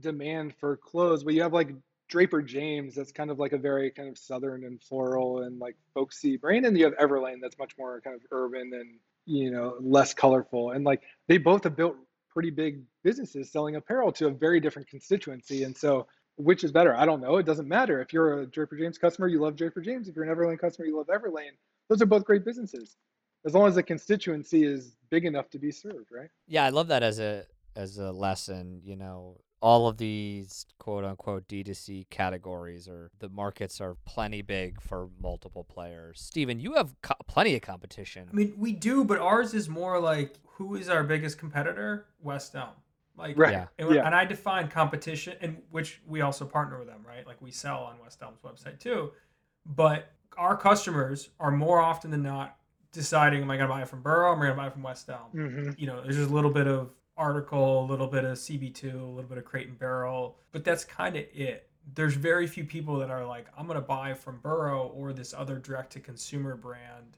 demand 0.00 0.54
for 0.58 0.78
clothes? 0.78 1.22
But 1.22 1.34
you 1.34 1.42
have 1.42 1.52
like 1.52 1.74
Draper 2.08 2.40
James, 2.40 2.94
that's 2.94 3.12
kind 3.12 3.30
of 3.30 3.38
like 3.38 3.52
a 3.52 3.58
very 3.58 3.90
kind 3.90 4.08
of 4.08 4.16
southern 4.16 4.64
and 4.64 4.82
floral 4.82 5.42
and 5.42 5.58
like 5.58 5.76
folksy 5.92 6.38
brand, 6.38 6.64
and 6.64 6.78
you 6.78 6.84
have 6.84 6.96
Everlane 6.96 7.40
that's 7.42 7.58
much 7.58 7.74
more 7.76 8.00
kind 8.00 8.16
of 8.16 8.22
urban 8.32 8.70
and 8.72 8.98
you 9.30 9.50
know 9.50 9.76
less 9.80 10.12
colorful. 10.14 10.72
And 10.72 10.84
like 10.84 11.02
they 11.28 11.38
both 11.38 11.64
have 11.64 11.76
built 11.76 11.96
pretty 12.28 12.50
big 12.50 12.82
businesses 13.02 13.50
selling 13.50 13.76
apparel 13.76 14.12
to 14.12 14.26
a 14.26 14.30
very 14.30 14.60
different 14.60 14.88
constituency. 14.88 15.62
And 15.64 15.76
so 15.76 16.06
which 16.36 16.64
is 16.64 16.72
better? 16.72 16.94
I 16.96 17.04
don't 17.04 17.20
know. 17.20 17.36
It 17.36 17.46
doesn't 17.46 17.68
matter. 17.68 18.00
If 18.00 18.12
you're 18.12 18.40
a 18.40 18.46
Draper 18.46 18.76
James 18.76 18.98
customer, 18.98 19.28
you 19.28 19.40
love 19.40 19.56
Draper 19.56 19.80
James. 19.80 20.08
If 20.08 20.16
you're 20.16 20.24
an 20.24 20.34
Everlane 20.34 20.58
customer, 20.58 20.86
you 20.86 20.96
love 20.96 21.08
Everlane. 21.08 21.56
Those 21.88 22.00
are 22.00 22.06
both 22.06 22.24
great 22.24 22.44
businesses. 22.44 22.96
As 23.44 23.54
long 23.54 23.68
as 23.68 23.74
the 23.74 23.82
constituency 23.82 24.64
is 24.64 24.96
big 25.10 25.24
enough 25.24 25.50
to 25.50 25.58
be 25.58 25.70
served, 25.70 26.10
right? 26.12 26.28
Yeah, 26.46 26.64
I 26.64 26.70
love 26.70 26.88
that 26.88 27.02
as 27.02 27.18
a 27.18 27.44
as 27.76 27.98
a 27.98 28.10
lesson. 28.10 28.80
You 28.84 28.96
know, 28.96 29.40
all 29.62 29.86
of 29.88 29.98
these 29.98 30.64
quote 30.78 31.04
unquote 31.04 31.46
D2C 31.48 32.08
categories 32.10 32.88
or 32.88 33.10
the 33.18 33.28
markets 33.28 33.80
are 33.80 33.96
plenty 34.06 34.42
big 34.42 34.80
for 34.80 35.08
multiple 35.20 35.64
players. 35.64 36.20
Stephen, 36.20 36.58
you 36.58 36.74
have 36.74 36.94
co- 37.02 37.14
plenty 37.26 37.54
of 37.54 37.62
competition. 37.62 38.28
I 38.32 38.34
mean, 38.34 38.54
we 38.56 38.72
do, 38.72 39.04
but 39.04 39.18
ours 39.18 39.52
is 39.54 39.68
more 39.68 40.00
like 40.00 40.36
who 40.54 40.76
is 40.76 40.88
our 40.88 41.02
biggest 41.04 41.38
competitor? 41.38 42.06
West 42.22 42.54
Elm. 42.54 42.68
Like, 43.16 43.36
Right. 43.38 43.52
Yeah. 43.52 43.66
And, 43.78 43.94
Yeah. 43.94 44.06
and 44.06 44.14
I 44.14 44.24
define 44.24 44.68
competition, 44.68 45.36
and 45.42 45.60
which 45.70 46.00
we 46.06 46.22
also 46.22 46.46
partner 46.46 46.78
with 46.78 46.88
them, 46.88 47.04
right? 47.06 47.26
Like 47.26 47.40
we 47.42 47.50
sell 47.50 47.80
on 47.84 47.98
West 48.02 48.22
Elm's 48.22 48.40
website 48.40 48.78
too. 48.78 49.12
But 49.66 50.10
our 50.38 50.56
customers 50.56 51.28
are 51.38 51.50
more 51.50 51.80
often 51.80 52.10
than 52.10 52.22
not 52.22 52.56
deciding, 52.92 53.42
am 53.42 53.50
I 53.50 53.56
going 53.58 53.68
to 53.68 53.74
buy 53.74 53.82
it 53.82 53.88
from 53.88 54.00
Burrow? 54.02 54.32
Am 54.32 54.38
I 54.38 54.46
going 54.46 54.50
to 54.52 54.56
buy 54.56 54.66
it 54.68 54.72
from 54.72 54.82
West 54.82 55.08
Elm? 55.10 55.20
Mm-hmm. 55.34 55.70
You 55.76 55.86
know, 55.86 56.00
there's 56.02 56.16
just 56.16 56.30
a 56.30 56.34
little 56.34 56.50
bit 56.50 56.66
of 56.66 56.90
article, 57.20 57.84
a 57.84 57.86
little 57.86 58.06
bit 58.06 58.24
of 58.24 58.38
CB2, 58.38 58.94
a 58.94 59.04
little 59.04 59.28
bit 59.28 59.38
of 59.38 59.44
Crate 59.44 59.68
and 59.68 59.78
Barrel, 59.78 60.36
but 60.52 60.64
that's 60.64 60.84
kind 60.84 61.16
of 61.16 61.24
it. 61.34 61.68
There's 61.94 62.14
very 62.14 62.46
few 62.46 62.64
people 62.64 62.98
that 62.98 63.10
are 63.10 63.24
like, 63.26 63.46
I'm 63.56 63.66
going 63.66 63.76
to 63.76 63.86
buy 63.86 64.14
from 64.14 64.38
Burrow 64.38 64.92
or 64.94 65.12
this 65.12 65.34
other 65.34 65.58
direct 65.58 65.92
to 65.92 66.00
consumer 66.00 66.54
brand 66.56 67.16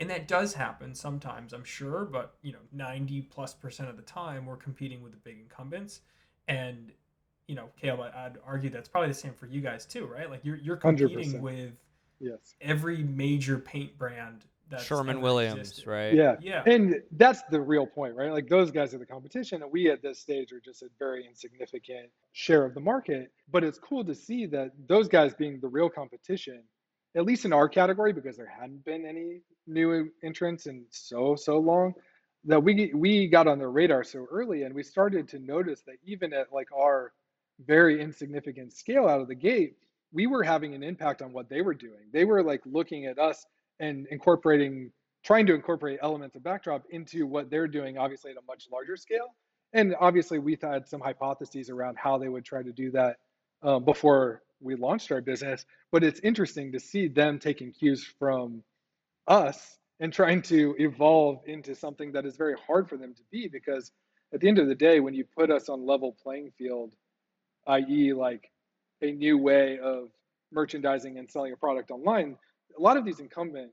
and 0.00 0.10
that 0.10 0.28
does 0.28 0.52
happen 0.54 0.94
sometimes 0.94 1.52
i'm 1.52 1.64
sure 1.64 2.04
but 2.04 2.34
you 2.42 2.52
know 2.52 2.58
90 2.72 3.22
plus 3.22 3.54
percent 3.54 3.88
of 3.88 3.96
the 3.96 4.02
time 4.02 4.46
we're 4.46 4.56
competing 4.56 5.02
with 5.02 5.12
the 5.12 5.18
big 5.18 5.38
incumbents 5.40 6.00
and 6.48 6.92
you 7.46 7.54
know 7.54 7.68
caleb 7.80 8.12
i'd 8.16 8.38
argue 8.46 8.70
that's 8.70 8.88
probably 8.88 9.08
the 9.08 9.14
same 9.14 9.32
for 9.34 9.46
you 9.46 9.60
guys 9.60 9.86
too 9.86 10.06
right 10.06 10.30
like 10.30 10.40
you're, 10.44 10.56
you're 10.56 10.76
competing 10.76 11.32
100%. 11.34 11.40
with 11.40 11.72
Yes. 12.22 12.54
every 12.60 13.02
major 13.02 13.58
paint 13.58 13.96
brand 13.98 14.44
that's 14.70 14.84
Sherwin 14.84 15.20
Williams, 15.20 15.58
existed. 15.58 15.86
right? 15.86 16.14
Yeah. 16.14 16.36
yeah 16.40 16.62
And 16.64 17.02
that's 17.12 17.42
the 17.50 17.60
real 17.60 17.86
point, 17.86 18.14
right? 18.14 18.30
Like 18.30 18.48
those 18.48 18.70
guys 18.70 18.94
are 18.94 18.98
the 18.98 19.06
competition, 19.06 19.62
and 19.62 19.72
we 19.72 19.90
at 19.90 20.00
this 20.02 20.20
stage 20.20 20.52
are 20.52 20.60
just 20.60 20.82
a 20.82 20.88
very 20.98 21.26
insignificant 21.26 22.10
share 22.32 22.64
of 22.64 22.74
the 22.74 22.80
market. 22.80 23.32
But 23.50 23.64
it's 23.64 23.78
cool 23.78 24.04
to 24.04 24.14
see 24.14 24.46
that 24.46 24.72
those 24.86 25.08
guys 25.08 25.34
being 25.34 25.58
the 25.60 25.68
real 25.68 25.90
competition, 25.90 26.62
at 27.16 27.24
least 27.24 27.44
in 27.44 27.52
our 27.52 27.68
category, 27.68 28.12
because 28.12 28.36
there 28.36 28.46
hadn't 28.46 28.84
been 28.84 29.04
any 29.04 29.40
new 29.66 30.10
entrants 30.22 30.66
in 30.66 30.84
so 30.90 31.34
so 31.34 31.58
long, 31.58 31.94
that 32.44 32.62
we 32.62 32.92
we 32.94 33.26
got 33.26 33.48
on 33.48 33.58
their 33.58 33.70
radar 33.70 34.04
so 34.04 34.26
early, 34.30 34.62
and 34.62 34.74
we 34.74 34.82
started 34.82 35.28
to 35.28 35.38
notice 35.40 35.82
that 35.86 35.96
even 36.04 36.32
at 36.32 36.52
like 36.52 36.68
our 36.72 37.12
very 37.66 38.00
insignificant 38.00 38.72
scale 38.72 39.06
out 39.06 39.20
of 39.20 39.28
the 39.28 39.34
gate, 39.34 39.74
we 40.12 40.26
were 40.26 40.42
having 40.42 40.74
an 40.74 40.82
impact 40.82 41.22
on 41.22 41.32
what 41.32 41.48
they 41.48 41.60
were 41.60 41.74
doing. 41.74 42.08
They 42.12 42.24
were 42.24 42.42
like 42.42 42.62
looking 42.64 43.06
at 43.06 43.18
us 43.18 43.44
and 43.80 44.06
incorporating 44.10 44.90
trying 45.22 45.46
to 45.46 45.54
incorporate 45.54 45.98
elements 46.02 46.36
of 46.36 46.42
backdrop 46.42 46.84
into 46.90 47.26
what 47.26 47.50
they're 47.50 47.68
doing 47.68 47.98
obviously 47.98 48.30
at 48.30 48.36
a 48.36 48.46
much 48.46 48.68
larger 48.72 48.96
scale. 48.96 49.34
And 49.72 49.94
obviously 50.00 50.38
we've 50.38 50.62
had 50.62 50.88
some 50.88 51.00
hypotheses 51.00 51.70
around 51.70 51.96
how 51.98 52.18
they 52.18 52.28
would 52.28 52.44
try 52.44 52.62
to 52.62 52.72
do 52.72 52.90
that 52.92 53.16
um, 53.62 53.84
before 53.84 54.42
we 54.60 54.76
launched 54.76 55.12
our 55.12 55.20
business. 55.20 55.64
But 55.92 56.04
it's 56.04 56.20
interesting 56.20 56.72
to 56.72 56.80
see 56.80 57.08
them 57.08 57.38
taking 57.38 57.72
cues 57.72 58.04
from 58.18 58.62
us 59.26 59.78
and 60.00 60.12
trying 60.12 60.42
to 60.42 60.74
evolve 60.78 61.40
into 61.46 61.74
something 61.74 62.12
that 62.12 62.24
is 62.24 62.36
very 62.36 62.54
hard 62.66 62.88
for 62.88 62.96
them 62.96 63.14
to 63.14 63.22
be. 63.30 63.48
Because 63.48 63.92
at 64.32 64.40
the 64.40 64.48
end 64.48 64.58
of 64.58 64.68
the 64.68 64.74
day 64.74 65.00
when 65.00 65.14
you 65.14 65.24
put 65.36 65.50
us 65.50 65.68
on 65.68 65.86
level 65.86 66.16
playing 66.22 66.50
field 66.56 66.94
i.e 67.66 68.12
like 68.12 68.50
a 69.02 69.12
new 69.12 69.36
way 69.38 69.78
of 69.78 70.08
merchandising 70.52 71.18
and 71.18 71.30
selling 71.30 71.52
a 71.52 71.56
product 71.56 71.90
online 71.90 72.36
a 72.78 72.80
lot 72.80 72.96
of 72.96 73.04
these 73.04 73.20
incumbent 73.20 73.70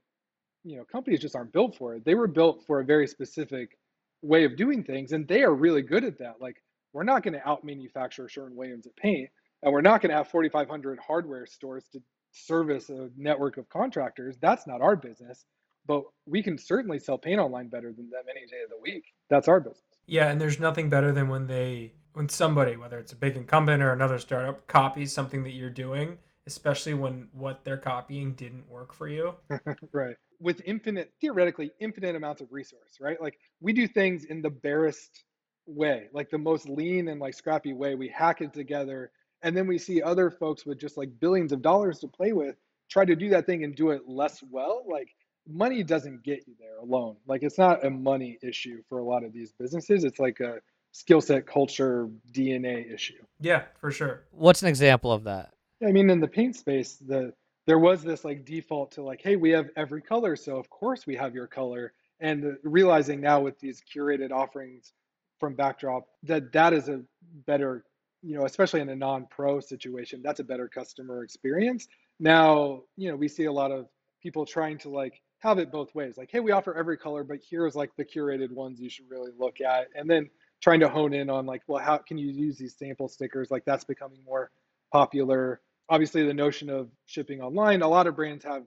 you 0.64 0.76
know 0.76 0.84
companies 0.84 1.20
just 1.20 1.36
aren't 1.36 1.52
built 1.52 1.76
for 1.76 1.94
it. 1.94 2.04
They 2.04 2.14
were 2.14 2.26
built 2.26 2.64
for 2.66 2.80
a 2.80 2.84
very 2.84 3.06
specific 3.06 3.78
way 4.22 4.44
of 4.44 4.56
doing 4.56 4.82
things 4.82 5.12
and 5.12 5.26
they 5.26 5.42
are 5.42 5.54
really 5.54 5.82
good 5.82 6.04
at 6.04 6.18
that. 6.18 6.36
Like 6.40 6.62
we're 6.92 7.04
not 7.04 7.22
going 7.22 7.34
to 7.34 7.48
out 7.48 7.64
manufacture 7.64 8.28
sherwin 8.28 8.56
williams 8.56 8.86
at 8.86 8.96
paint 8.96 9.28
and 9.62 9.72
we're 9.72 9.80
not 9.80 10.00
going 10.00 10.10
to 10.10 10.16
have 10.16 10.28
4500 10.28 10.98
hardware 10.98 11.46
stores 11.46 11.84
to 11.92 12.00
service 12.32 12.90
a 12.90 13.10
network 13.16 13.56
of 13.56 13.68
contractors. 13.68 14.36
That's 14.40 14.66
not 14.66 14.80
our 14.80 14.96
business 14.96 15.44
but 15.86 16.02
we 16.26 16.42
can 16.42 16.58
certainly 16.58 16.98
sell 16.98 17.16
paint 17.16 17.40
online 17.40 17.68
better 17.68 17.92
than 17.96 18.10
them 18.10 18.24
any 18.30 18.46
day 18.46 18.62
of 18.62 18.68
the 18.68 18.78
week. 18.82 19.04
That's 19.30 19.48
our 19.48 19.58
business. 19.58 19.82
Yeah 20.06 20.28
and 20.28 20.40
there's 20.40 20.60
nothing 20.60 20.90
better 20.90 21.12
than 21.12 21.28
when 21.28 21.46
they 21.46 21.92
when 22.12 22.28
somebody 22.28 22.76
whether 22.76 22.98
it's 22.98 23.12
a 23.12 23.16
big 23.16 23.36
incumbent 23.36 23.82
or 23.82 23.92
another 23.92 24.18
startup 24.18 24.66
copies 24.66 25.12
something 25.12 25.44
that 25.44 25.52
you're 25.52 25.70
doing 25.70 26.18
especially 26.48 26.94
when 26.94 27.28
what 27.32 27.62
they're 27.62 27.76
copying 27.76 28.32
didn't 28.32 28.68
work 28.68 28.92
for 28.92 29.06
you. 29.06 29.34
Right. 29.92 30.16
With 30.40 30.62
infinite 30.64 31.12
theoretically 31.20 31.70
infinite 31.78 32.16
amounts 32.16 32.40
of 32.40 32.48
resource 32.50 32.98
right? 33.00 33.20
Like 33.20 33.38
we 33.60 33.72
do 33.72 33.86
things 33.86 34.24
in 34.24 34.40
the 34.42 34.50
barest 34.50 35.24
way 35.66 36.08
like 36.12 36.30
the 36.30 36.38
most 36.38 36.68
lean 36.68 37.08
and 37.08 37.20
like 37.20 37.34
scrappy 37.34 37.74
way. 37.74 37.94
We 37.94 38.08
hack 38.08 38.40
it 38.40 38.54
together 38.54 39.10
and 39.42 39.56
then 39.56 39.66
we 39.66 39.78
see 39.78 40.00
other 40.00 40.30
folks 40.30 40.64
with 40.64 40.78
just 40.78 40.96
like 40.96 41.10
billions 41.20 41.52
of 41.52 41.60
dollars 41.60 41.98
to 42.00 42.08
play 42.08 42.32
with 42.32 42.56
try 42.88 43.04
to 43.04 43.14
do 43.14 43.28
that 43.28 43.44
thing 43.44 43.62
and 43.64 43.76
do 43.76 43.90
it 43.90 44.02
less 44.08 44.42
well. 44.50 44.84
Like 44.90 45.14
money 45.46 45.82
doesn't 45.82 46.22
get 46.22 46.46
you 46.46 46.54
there 46.58 46.78
alone. 46.78 47.16
Like 47.26 47.42
it's 47.42 47.58
not 47.58 47.84
a 47.84 47.90
money 47.90 48.38
issue 48.42 48.82
for 48.88 49.00
a 49.00 49.04
lot 49.04 49.22
of 49.22 49.32
these 49.34 49.52
businesses. 49.52 50.04
It's 50.04 50.18
like 50.18 50.40
a 50.40 50.60
skill 50.92 51.20
set 51.20 51.46
culture 51.46 52.08
dna 52.32 52.92
issue. 52.92 53.22
Yeah 53.38 53.64
for 53.80 53.90
sure. 53.90 54.24
What's 54.30 54.62
an 54.62 54.68
example 54.68 55.12
of 55.12 55.24
that? 55.24 55.52
I 55.86 55.92
mean, 55.92 56.10
in 56.10 56.20
the 56.20 56.28
paint 56.28 56.56
space, 56.56 56.96
the 56.96 57.32
there 57.66 57.78
was 57.78 58.02
this 58.02 58.24
like 58.24 58.46
default 58.46 58.92
to 58.92 59.02
like, 59.02 59.20
hey, 59.22 59.36
we 59.36 59.50
have 59.50 59.68
every 59.76 60.00
color, 60.00 60.36
so 60.36 60.56
of 60.56 60.70
course 60.70 61.06
we 61.06 61.14
have 61.16 61.34
your 61.34 61.46
color. 61.46 61.92
And 62.20 62.56
realizing 62.64 63.20
now 63.20 63.40
with 63.40 63.60
these 63.60 63.82
curated 63.94 64.32
offerings 64.32 64.92
from 65.38 65.54
Backdrop 65.54 66.08
that 66.24 66.50
that 66.52 66.72
is 66.72 66.88
a 66.88 67.02
better, 67.46 67.84
you 68.22 68.36
know, 68.36 68.44
especially 68.46 68.80
in 68.80 68.88
a 68.88 68.96
non-pro 68.96 69.60
situation, 69.60 70.22
that's 70.24 70.40
a 70.40 70.44
better 70.44 70.66
customer 70.66 71.22
experience. 71.22 71.86
Now, 72.18 72.82
you 72.96 73.10
know, 73.10 73.16
we 73.16 73.28
see 73.28 73.44
a 73.44 73.52
lot 73.52 73.70
of 73.70 73.86
people 74.20 74.46
trying 74.46 74.78
to 74.78 74.88
like 74.88 75.20
have 75.40 75.58
it 75.58 75.70
both 75.70 75.94
ways. 75.94 76.16
Like, 76.16 76.30
hey, 76.32 76.40
we 76.40 76.50
offer 76.50 76.74
every 76.74 76.96
color, 76.96 77.22
but 77.22 77.38
here's 77.48 77.76
like 77.76 77.90
the 77.96 78.04
curated 78.04 78.50
ones 78.50 78.80
you 78.80 78.90
should 78.90 79.08
really 79.10 79.30
look 79.38 79.60
at. 79.60 79.88
And 79.94 80.10
then 80.10 80.28
trying 80.60 80.80
to 80.80 80.88
hone 80.88 81.12
in 81.12 81.30
on 81.30 81.46
like, 81.46 81.62
well, 81.68 81.84
how 81.84 81.98
can 81.98 82.18
you 82.18 82.32
use 82.32 82.56
these 82.56 82.74
sample 82.76 83.08
stickers? 83.08 83.50
Like 83.50 83.64
that's 83.64 83.84
becoming 83.84 84.18
more 84.24 84.50
popular 84.90 85.60
obviously 85.88 86.24
the 86.24 86.34
notion 86.34 86.68
of 86.68 86.88
shipping 87.06 87.40
online 87.40 87.82
a 87.82 87.88
lot 87.88 88.06
of 88.06 88.16
brands 88.16 88.44
have 88.44 88.64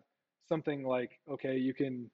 something 0.47 0.83
like 0.83 1.19
okay 1.29 1.57
you 1.57 1.73
can 1.73 2.09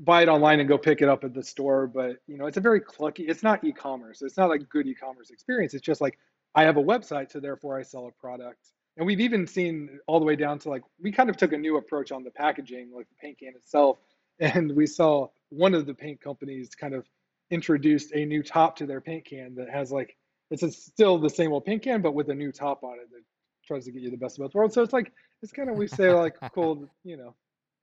buy 0.00 0.22
it 0.22 0.28
online 0.28 0.60
and 0.60 0.68
go 0.68 0.76
pick 0.76 1.00
it 1.00 1.08
up 1.08 1.24
at 1.24 1.32
the 1.32 1.42
store 1.42 1.86
but 1.86 2.16
you 2.26 2.36
know 2.36 2.46
it's 2.46 2.56
a 2.56 2.60
very 2.60 2.80
clunky 2.80 3.28
it's 3.28 3.42
not 3.42 3.62
e-commerce. 3.64 4.22
It's 4.22 4.36
not 4.36 4.50
like 4.50 4.68
good 4.68 4.86
e-commerce 4.86 5.30
experience. 5.30 5.72
It's 5.74 5.84
just 5.84 6.00
like 6.00 6.18
i 6.54 6.62
have 6.64 6.76
a 6.76 6.82
website 6.82 7.30
so 7.30 7.40
therefore 7.40 7.78
i 7.78 7.82
sell 7.82 8.06
a 8.06 8.20
product. 8.20 8.72
And 8.98 9.06
we've 9.06 9.20
even 9.20 9.46
seen 9.46 9.98
all 10.06 10.18
the 10.18 10.26
way 10.26 10.36
down 10.36 10.58
to 10.60 10.68
like 10.68 10.82
we 11.00 11.12
kind 11.12 11.30
of 11.30 11.36
took 11.36 11.52
a 11.52 11.58
new 11.58 11.76
approach 11.76 12.12
on 12.12 12.24
the 12.24 12.30
packaging 12.30 12.90
like 12.94 13.08
the 13.08 13.14
paint 13.20 13.38
can 13.38 13.54
itself 13.54 13.98
and 14.40 14.74
we 14.74 14.86
saw 14.86 15.28
one 15.50 15.74
of 15.74 15.86
the 15.86 15.94
paint 15.94 16.20
companies 16.20 16.74
kind 16.74 16.94
of 16.94 17.06
introduced 17.50 18.12
a 18.14 18.24
new 18.24 18.42
top 18.42 18.76
to 18.76 18.86
their 18.86 19.00
paint 19.00 19.24
can 19.24 19.54
that 19.54 19.70
has 19.70 19.92
like 19.92 20.16
it's 20.50 20.62
a, 20.62 20.70
still 20.70 21.18
the 21.18 21.30
same 21.30 21.52
old 21.52 21.64
paint 21.64 21.82
can 21.82 22.02
but 22.02 22.12
with 22.12 22.28
a 22.28 22.34
new 22.34 22.52
top 22.52 22.82
on 22.82 22.94
it 22.94 23.08
that 23.10 23.22
tries 23.66 23.84
to 23.86 23.92
get 23.92 24.02
you 24.02 24.10
the 24.10 24.16
best 24.16 24.38
of 24.38 24.44
both 24.44 24.54
worlds. 24.54 24.74
So 24.74 24.82
it's 24.82 24.92
like 24.92 25.12
it's 25.42 25.52
kind 25.52 25.68
of 25.68 25.76
we 25.76 25.86
say 25.86 26.12
like 26.12 26.34
cool, 26.54 26.88
you 27.04 27.16
know, 27.16 27.34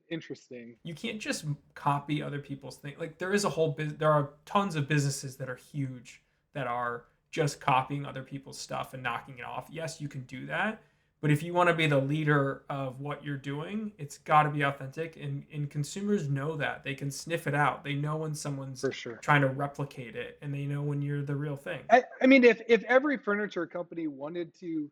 interesting. 0.10 0.76
You 0.84 0.93
can't 0.93 1.19
just 1.19 1.46
copy 1.76 2.22
other 2.22 2.39
people's 2.39 2.78
thing. 2.78 2.96
Like 3.00 3.17
there 3.17 3.34
is 3.34 3.46
a 3.46 3.50
whole 3.50 3.72
bus- 3.72 3.93
there 3.98 4.12
are 4.12 4.32
tons 4.46 4.76
of 4.76 4.88
businesses 4.88 5.36
that 5.38 5.50
are 5.50 5.56
huge 5.56 6.22
that 6.54 6.67
are 6.67 7.06
just 7.32 7.60
copying 7.60 8.06
other 8.06 8.24
people's 8.24 8.60
stuff 8.60 8.93
and 8.93 9.02
knocking 9.02 9.39
it 9.39 9.46
off. 9.46 9.67
Yes, 9.72 10.00
you 10.00 10.08
can 10.08 10.22
do 10.22 10.46
that, 10.46 10.82
but 11.19 11.32
if 11.32 11.41
you 11.41 11.54
want 11.54 11.69
to 11.69 11.74
be 11.74 11.88
the 11.88 11.98
leader 11.98 12.63
of 12.69 13.00
what 13.00 13.24
you're 13.24 13.38
doing, 13.38 13.91
it's 13.98 14.17
got 14.19 14.43
to 14.43 14.50
be 14.50 14.62
authentic 14.62 15.17
and 15.17 15.46
and 15.54 15.69
consumers 15.69 16.30
know 16.30 16.56
that. 16.58 16.84
They 16.84 16.93
can 16.93 17.10
sniff 17.10 17.48
it 17.48 17.56
out. 17.56 17.84
They 17.84 17.93
know 17.93 18.17
when 18.17 18.36
someone's 18.36 18.82
For 18.82 18.91
sure. 18.91 19.15
trying 19.22 19.41
to 19.41 19.48
replicate 19.48 20.15
it 20.15 20.38
and 20.41 20.54
they 20.54 20.65
know 20.65 20.82
when 20.82 21.02
you're 21.02 21.24
the 21.24 21.36
real 21.36 21.56
thing. 21.56 21.80
I, 21.89 22.04
I 22.22 22.28
mean, 22.28 22.43
if 22.43 22.62
if 22.67 22.84
every 22.84 23.17
furniture 23.17 23.65
company 23.65 24.08
wanted 24.08 24.54
to 24.60 24.91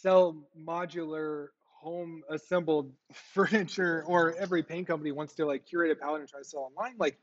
sell 0.00 0.36
modular 0.58 1.48
home 1.80 2.22
assembled 2.30 2.92
furniture, 3.12 4.04
or 4.06 4.34
every 4.38 4.62
paint 4.62 4.86
company 4.86 5.12
wants 5.12 5.34
to 5.34 5.46
like 5.46 5.66
curate 5.66 5.90
a 5.90 5.96
palette 5.96 6.20
and 6.20 6.28
try 6.28 6.40
to 6.40 6.44
sell 6.44 6.70
online, 6.76 6.94
like 6.98 7.18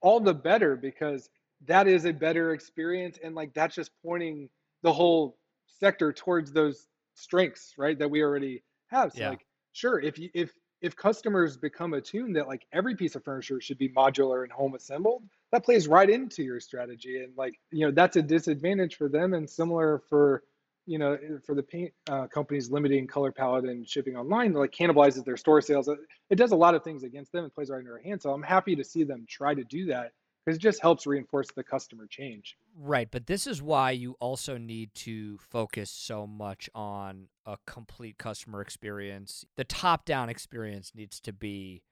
all 0.00 0.20
the 0.20 0.34
better 0.34 0.76
because 0.76 1.30
that 1.66 1.86
is 1.86 2.04
a 2.04 2.12
better 2.12 2.52
experience, 2.52 3.18
and 3.22 3.34
like 3.34 3.54
that's 3.54 3.74
just 3.74 3.90
pointing 4.04 4.48
the 4.82 4.92
whole 4.92 5.38
sector 5.66 6.12
towards 6.12 6.52
those 6.52 6.88
strengths, 7.14 7.74
right? 7.78 7.98
That 7.98 8.10
we 8.10 8.22
already 8.22 8.62
have. 8.88 9.12
So 9.12 9.24
Yeah. 9.24 9.28
like, 9.28 9.46
sure, 9.72 10.00
if 10.00 10.18
you 10.18 10.30
if 10.34 10.52
if 10.80 10.96
customers 10.96 11.56
become 11.56 11.94
attuned 11.94 12.34
that 12.36 12.48
like 12.48 12.66
every 12.72 12.96
piece 12.96 13.14
of 13.14 13.22
furniture 13.24 13.60
should 13.60 13.78
be 13.78 13.88
modular 13.90 14.42
and 14.42 14.52
home 14.52 14.74
assembled, 14.74 15.22
that 15.52 15.64
plays 15.64 15.86
right 15.86 16.10
into 16.10 16.42
your 16.42 16.58
strategy. 16.58 17.22
And 17.22 17.36
like, 17.36 17.60
you 17.70 17.86
know, 17.86 17.92
that's 17.92 18.16
a 18.16 18.22
disadvantage 18.22 18.96
for 18.96 19.08
them 19.08 19.32
and 19.34 19.48
similar 19.48 20.02
for, 20.08 20.42
you 20.86 20.98
know, 20.98 21.18
for 21.44 21.54
the 21.54 21.62
paint 21.62 21.92
uh, 22.10 22.26
companies 22.26 22.70
limiting 22.70 23.06
color 23.06 23.32
palette 23.32 23.64
and 23.64 23.88
shipping 23.88 24.16
online, 24.16 24.52
like 24.52 24.72
cannibalizes 24.72 25.24
their 25.24 25.36
store 25.36 25.60
sales. 25.60 25.88
It- 25.88 25.98
It 26.30 26.36
does 26.36 26.52
a 26.52 26.56
lot 26.56 26.74
of 26.74 26.82
things 26.82 27.02
against 27.02 27.32
them 27.32 27.44
and 27.44 27.52
plays 27.54 27.70
right 27.70 27.80
into 27.80 27.90
our 27.92 27.98
hands. 27.98 28.22
So 28.22 28.32
I'm 28.32 28.42
happy 28.42 28.74
to 28.76 28.84
see 28.84 29.04
them 29.04 29.26
try 29.28 29.54
to 29.54 29.64
do 29.64 29.86
that 29.86 30.12
because 30.44 30.56
it 30.56 30.60
just 30.60 30.80
helps 30.80 31.06
reinforce 31.06 31.48
the 31.54 31.62
customer 31.62 32.06
change. 32.06 32.56
Right, 32.74 33.08
but 33.10 33.26
this 33.26 33.46
is 33.46 33.62
why 33.62 33.90
you 33.90 34.16
also 34.18 34.56
need 34.56 34.94
to 34.94 35.38
focus 35.38 35.90
so 35.90 36.26
much 36.26 36.70
on 36.74 37.28
a 37.44 37.58
complete 37.66 38.16
customer 38.18 38.60
experience. 38.62 39.44
The 39.56 39.64
top-down 39.64 40.30
experience 40.30 40.92
needs 40.94 41.20
to 41.20 41.32
be 41.32 41.82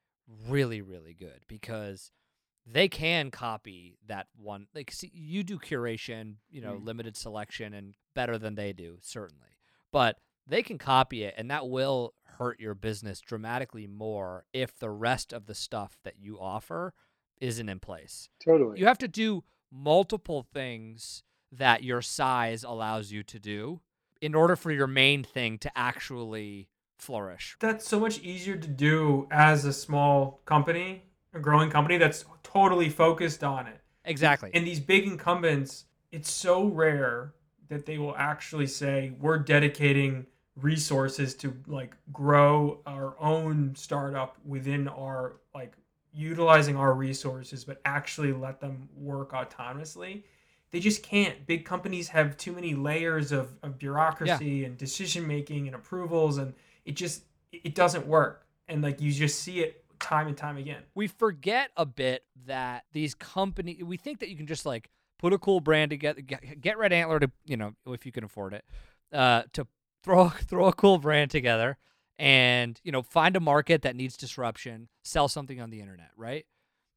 really 0.49 0.81
really 0.81 1.13
good 1.13 1.41
because 1.49 2.13
they 2.73 2.89
can 2.89 3.31
copy 3.31 3.97
that 4.07 4.27
one 4.37 4.67
like 4.75 4.91
see, 4.93 5.11
you 5.15 5.43
do 5.43 5.59
curation, 5.59 6.37
you 6.51 6.61
know, 6.61 6.75
Mm. 6.75 6.85
limited 6.85 7.17
selection 7.17 7.75
and 7.75 7.95
better 8.15 8.39
than 8.39 8.55
they 8.55 8.73
do, 8.73 8.99
certainly. 9.03 9.49
But 9.93 10.19
they 10.47 10.63
can 10.63 10.79
copy 10.79 11.23
it 11.25 11.35
and 11.37 11.51
that 11.51 11.69
will 11.69 12.15
hurt 12.39 12.59
your 12.61 12.75
business 12.75 13.21
dramatically 13.21 13.87
more 13.87 14.45
if 14.53 14.79
the 14.79 14.91
rest 14.91 15.33
of 15.33 15.47
the 15.47 15.55
stuff 15.55 15.99
that 16.05 16.15
you 16.19 16.39
offer 16.41 16.95
isn't 17.41 17.69
in 17.69 17.79
place 17.81 18.29
Totally. 18.45 18.79
you 18.81 18.87
have 18.87 18.99
to 18.99 19.09
do 19.09 19.45
multiple 19.71 20.43
things 20.43 21.23
that 21.53 21.83
your 21.85 22.03
size 22.03 22.63
allows 22.65 23.11
you 23.13 23.23
to 23.23 23.39
do 23.39 23.81
in 24.21 24.35
order 24.35 24.57
for 24.57 24.71
your 24.73 24.87
main 24.87 25.23
thing 25.23 25.59
to 25.59 25.71
actually 25.79 26.69
flourish. 26.99 27.57
that's 27.61 27.87
so 27.89 27.99
much 28.01 28.19
easier 28.21 28.57
to 28.57 28.69
do 28.69 29.27
as 29.31 29.65
a 29.65 29.73
small 29.73 30.41
company, 30.45 31.03
a 31.35 31.39
growing 31.41 31.71
company 31.71 31.97
that's 31.99 32.25
totally 32.53 32.89
focused 32.89 33.45
on 33.45 33.67
it. 33.67 33.81
Exactly. 34.05 34.51
And 34.55 34.67
these 34.67 34.81
big 34.81 35.07
incumbents, 35.07 35.85
it's 36.11 36.31
so 36.31 36.65
rare 36.65 37.35
that 37.69 37.87
they 37.87 37.99
will 37.99 38.17
actually 38.17 38.67
say, 38.67 39.13
we're 39.21 39.39
dedicating 39.39 40.27
resources 40.57 41.35
to 41.37 41.55
like 41.67 41.97
grow 42.13 42.81
our 42.87 43.15
own 43.21 43.75
startup 43.75 44.37
within 44.45 44.89
our 44.89 45.37
like 45.55 45.73
utilizing 46.13 46.77
our 46.77 46.93
resources, 46.93 47.65
but 47.65 47.81
actually 47.85 48.33
let 48.33 48.61
them 48.61 48.89
work 48.97 49.33
autonomously. 49.33 50.25
They 50.73 50.81
just 50.81 51.03
can't. 51.03 51.47
Big 51.47 51.65
companies 51.65 52.09
have 52.09 52.37
too 52.37 52.53
many 52.53 52.75
layers 52.75 53.33
of, 53.33 53.57
of 53.63 53.79
bureaucracy 53.79 54.65
and 54.65 54.77
decision 54.77 55.27
making 55.27 55.67
and 55.67 55.75
approvals, 55.75 56.39
and 56.39 56.55
it 56.85 56.93
just 56.93 57.25
it 57.53 57.75
doesn't 57.75 58.07
work. 58.07 58.47
And 58.69 58.83
like 58.83 59.01
you 59.01 59.13
just 59.13 59.41
see 59.41 59.61
it 59.61 59.85
time 60.11 60.27
and 60.27 60.37
time 60.37 60.57
again. 60.57 60.83
we 60.97 61.07
forget 61.07 61.71
a 61.77 61.87
bit 61.87 62.25
that 62.47 62.85
these 62.93 63.15
company 63.15 63.81
we 63.85 63.97
think 63.97 64.19
that 64.19 64.29
you 64.29 64.37
can 64.37 64.47
just 64.47 64.67
like 64.67 64.91
put 65.21 65.33
a 65.33 65.39
cool 65.39 65.61
brand 65.61 65.91
together 65.91 66.21
get, 66.21 66.61
get 66.61 66.77
red 66.77 66.93
antler 66.93 67.21
to 67.21 67.31
you 67.47 67.57
know 67.57 67.75
if 67.87 68.05
you 68.05 68.11
can 68.11 68.25
afford 68.25 68.53
it 68.53 68.65
uh 69.13 69.43
to 69.53 69.67
throw 70.03 70.29
throw 70.49 70.67
a 70.67 70.73
cool 70.73 70.99
brand 70.99 71.31
together 71.31 71.79
and 72.19 72.81
you 72.83 72.91
know 72.91 73.03
find 73.03 73.37
a 73.37 73.41
market 73.41 73.83
that 73.83 73.95
needs 73.95 74.17
disruption 74.17 74.89
sell 75.05 75.29
something 75.29 75.61
on 75.61 75.71
the 75.71 75.81
internet 75.81 76.11
right 76.17 76.45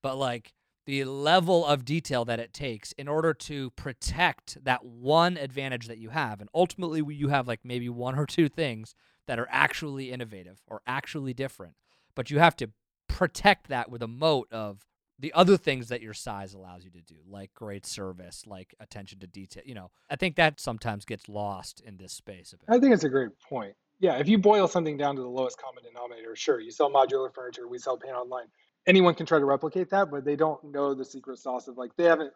but 0.01 0.17
like 0.17 0.51
the 0.87 1.03
level 1.05 1.65
of 1.65 1.85
detail 1.85 2.25
that 2.25 2.39
it 2.39 2.51
takes 2.51 2.93
in 2.93 3.07
order 3.07 3.33
to 3.33 3.69
protect 3.71 4.57
that 4.65 4.83
one 4.83 5.37
advantage 5.37 5.87
that 5.87 5.99
you 5.99 6.09
have 6.09 6.41
and 6.41 6.49
ultimately 6.55 7.03
you 7.13 7.27
have 7.27 7.47
like 7.47 7.59
maybe 7.63 7.87
one 7.89 8.17
or 8.17 8.25
two 8.25 8.49
things 8.49 8.95
that 9.27 9.37
are 9.37 9.47
actually 9.51 10.11
innovative 10.11 10.63
or 10.67 10.81
actually 10.87 11.33
different 11.33 11.75
but 12.15 12.31
you 12.31 12.39
have 12.39 12.55
to 12.55 12.69
protect 13.07 13.67
that 13.69 13.89
with 13.89 14.01
a 14.01 14.07
moat 14.07 14.47
of 14.51 14.85
the 15.19 15.33
other 15.33 15.57
things 15.57 15.89
that 15.89 16.01
your 16.01 16.13
size 16.13 16.53
allows 16.53 16.83
you 16.83 16.91
to 16.91 17.01
do, 17.01 17.15
like 17.29 17.53
great 17.53 17.85
service, 17.85 18.43
like 18.45 18.75
attention 18.79 19.19
to 19.19 19.27
detail. 19.27 19.63
You 19.65 19.75
know, 19.75 19.91
I 20.09 20.15
think 20.15 20.35
that 20.35 20.59
sometimes 20.59 21.05
gets 21.05 21.29
lost 21.29 21.81
in 21.81 21.97
this 21.97 22.13
space. 22.13 22.53
I 22.67 22.79
think 22.79 22.93
it's 22.93 23.03
a 23.03 23.09
great 23.09 23.29
point. 23.47 23.75
Yeah, 23.99 24.17
if 24.17 24.27
you 24.27 24.37
boil 24.37 24.67
something 24.67 24.97
down 24.97 25.15
to 25.15 25.21
the 25.21 25.29
lowest 25.29 25.61
common 25.61 25.83
denominator, 25.83 26.35
sure, 26.35 26.59
you 26.59 26.71
sell 26.71 26.91
modular 26.91 27.33
furniture, 27.33 27.67
we 27.67 27.77
sell 27.77 27.95
paint 27.95 28.15
online. 28.15 28.47
Anyone 28.85 29.15
can 29.15 29.25
try 29.25 29.39
to 29.39 29.45
replicate 29.45 29.89
that, 29.91 30.11
but 30.11 30.25
they 30.25 30.35
don't 30.35 30.61
know 30.63 30.93
the 30.93 31.05
secret 31.05 31.39
sauce 31.39 31.67
of 31.67 31.77
like 31.77 31.95
they 31.95 32.03
haven't 32.03 32.33